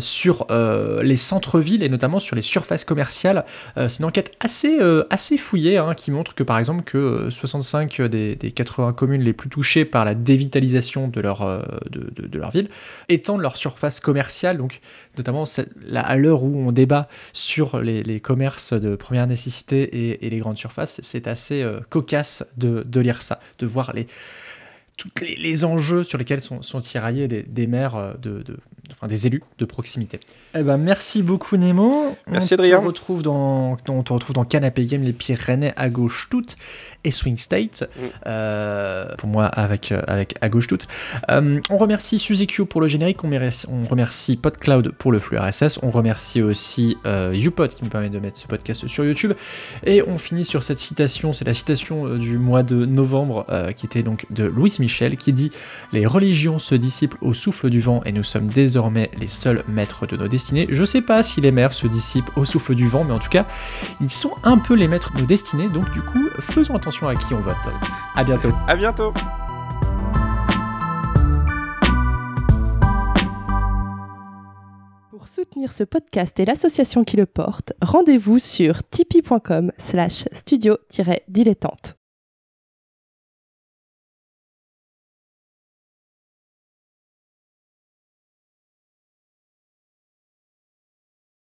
sur 0.00 0.46
les 0.50 1.16
centres-villes 1.16 1.84
et 1.84 1.88
notamment 1.88 2.18
sur 2.18 2.34
les 2.34 2.42
surfaces 2.42 2.84
commerciales. 2.84 3.44
C'est 3.76 4.00
une 4.00 4.04
enquête 4.06 4.32
assez, 4.40 4.78
assez 5.10 5.36
fouillée 5.36 5.78
hein, 5.78 5.94
qui 5.94 6.10
montre 6.10 6.34
que 6.34 6.42
par 6.42 6.58
exemple 6.58 6.82
que 6.82 6.98
euh, 6.98 7.30
65 7.30 8.02
des, 8.02 8.34
des 8.34 8.50
80 8.50 8.94
communes 8.94 9.22
les 9.22 9.32
plus 9.32 9.48
touchées 9.48 9.84
par 9.84 10.04
la 10.04 10.14
dévitalisation 10.14 11.06
de 11.06 11.20
leur, 11.20 11.40
de, 11.90 12.38
leur 12.38 12.50
ville 12.50 12.68
étendent 13.08 13.42
leur 13.42 13.56
surface 13.56 14.00
commerciale. 14.00 14.56
Donc 14.58 14.80
notamment 15.16 15.44
là, 15.86 15.99
à 16.00 16.16
l'heure 16.16 16.42
où 16.42 16.56
on 16.56 16.72
débat 16.72 17.08
sur 17.32 17.80
les, 17.80 18.20
commerces 18.20 18.72
de 18.72 18.96
première 18.96 19.26
nécessité 19.26 20.24
et, 20.24 20.30
les 20.30 20.38
grandes 20.38 20.58
surfaces, 20.58 21.00
c'est 21.02 21.26
assez 21.26 21.62
euh, 21.62 21.80
cocasse 21.88 22.44
de, 22.56 23.00
lire 23.00 23.22
ça, 23.22 23.40
de 23.58 23.66
voir 23.66 23.92
les, 23.94 24.06
tous 24.96 25.10
les, 25.22 25.64
enjeux 25.64 26.04
sur 26.04 26.18
lesquels 26.18 26.40
sont, 26.40 26.80
tiraillés 26.80 27.28
des, 27.28 27.42
des 27.42 27.66
maires, 27.66 27.96
euh, 27.96 28.14
de- 28.14 28.44
enfin, 29.00 29.08
des 29.08 29.26
élus 29.26 29.42
de 29.58 29.64
proximité. 29.64 30.20
Eh 30.54 30.62
ben, 30.62 30.76
merci 30.76 31.22
beaucoup 31.22 31.56
Nemo. 31.56 32.16
Merci, 32.28 32.54
on 32.54 32.56
te 32.58 32.62
Adrien. 32.62 32.78
retrouve 32.78 33.22
dans, 33.22 33.76
on 33.88 34.02
te 34.02 34.12
retrouve 34.12 34.34
dans 34.34 34.44
Canapé 34.44 34.84
Game, 34.86 35.02
les 35.02 35.12
Pyrénées 35.12 35.72
à 35.76 35.88
gauche 35.88 36.28
toutes 36.30 36.56
et 37.04 37.10
Swing 37.10 37.38
State. 37.38 37.82
Mm. 37.96 38.02
Euh, 38.26 39.14
pour 39.16 39.28
moi, 39.28 39.46
avec, 39.46 39.92
euh, 39.92 40.00
avec 40.06 40.34
à 40.40 40.48
gauche 40.48 40.66
toutes. 40.66 40.86
Euh, 41.30 41.60
on 41.70 41.78
remercie 41.78 42.18
Suzy 42.18 42.46
Q 42.46 42.66
pour 42.66 42.80
le 42.80 42.88
générique, 42.88 43.22
on, 43.24 43.28
remercie- 43.28 43.66
on 43.70 43.86
remercie 43.86 44.36
PodCloud 44.36 44.92
pour 44.92 45.12
le 45.12 45.18
flux 45.18 45.38
RSS, 45.38 45.78
on 45.82 45.90
remercie 45.90 46.42
aussi 46.42 46.96
euh, 47.06 47.32
YouPod 47.34 47.74
qui 47.74 47.84
nous 47.84 47.90
permet 47.90 48.10
de 48.10 48.18
mettre 48.18 48.38
ce 48.38 48.46
podcast 48.46 48.86
sur 48.86 49.04
YouTube. 49.04 49.32
Et 49.84 50.02
on 50.06 50.18
finit 50.18 50.44
sur 50.44 50.62
cette 50.62 50.78
citation, 50.78 51.32
c'est 51.32 51.44
la 51.44 51.54
citation 51.54 52.16
du 52.16 52.38
mois 52.38 52.62
de 52.62 52.84
novembre 52.84 53.46
euh, 53.48 53.70
qui 53.72 53.86
était 53.86 54.02
donc 54.02 54.26
de 54.30 54.44
Louis 54.44 54.74
Michel 54.80 55.16
qui 55.16 55.32
dit 55.32 55.50
Les 55.92 56.06
religions 56.06 56.58
se 56.58 56.74
dissipent 56.74 57.16
au 57.20 57.34
souffle 57.34 57.70
du 57.70 57.80
vent 57.80 58.02
et 58.04 58.12
nous 58.12 58.22
sommes 58.24 58.48
désormais 58.90 59.10
les 59.18 59.26
seuls 59.26 59.64
maîtres 59.68 60.06
de 60.06 60.16
nos 60.16 60.28
destinées. 60.28 60.66
Je 60.70 60.84
sais 60.84 61.02
pas 61.02 61.22
si 61.22 61.40
les 61.40 61.52
mers 61.52 61.72
se 61.72 61.86
dissipent 61.86 62.30
au 62.36 62.44
souffle 62.44 62.74
du 62.74 62.88
vent, 62.88 63.04
mais 63.04 63.12
en 63.12 63.18
tout 63.18 63.28
cas, 63.28 63.46
ils 64.00 64.10
sont 64.10 64.32
un 64.42 64.58
peu 64.58 64.74
les 64.74 64.88
maîtres 64.88 65.12
de 65.14 65.20
nos 65.20 65.26
destinées, 65.26 65.68
donc 65.68 65.90
du 65.92 66.02
coup, 66.02 66.28
faisons 66.40 66.74
attention 66.74 67.08
à 67.08 67.14
qui 67.14 67.34
on 67.34 67.40
vote. 67.40 67.56
À 68.14 68.24
bientôt. 68.24 68.52
À 68.66 68.76
bientôt. 68.76 69.12
Pour 75.10 75.28
soutenir 75.28 75.70
ce 75.70 75.84
podcast 75.84 76.40
et 76.40 76.44
l'association 76.44 77.04
qui 77.04 77.16
le 77.16 77.26
porte, 77.26 77.72
rendez-vous 77.82 78.38
sur 78.38 78.82
tipeee.com 78.88 79.70
slash 79.76 80.24
studio-dilettante. 80.32 81.99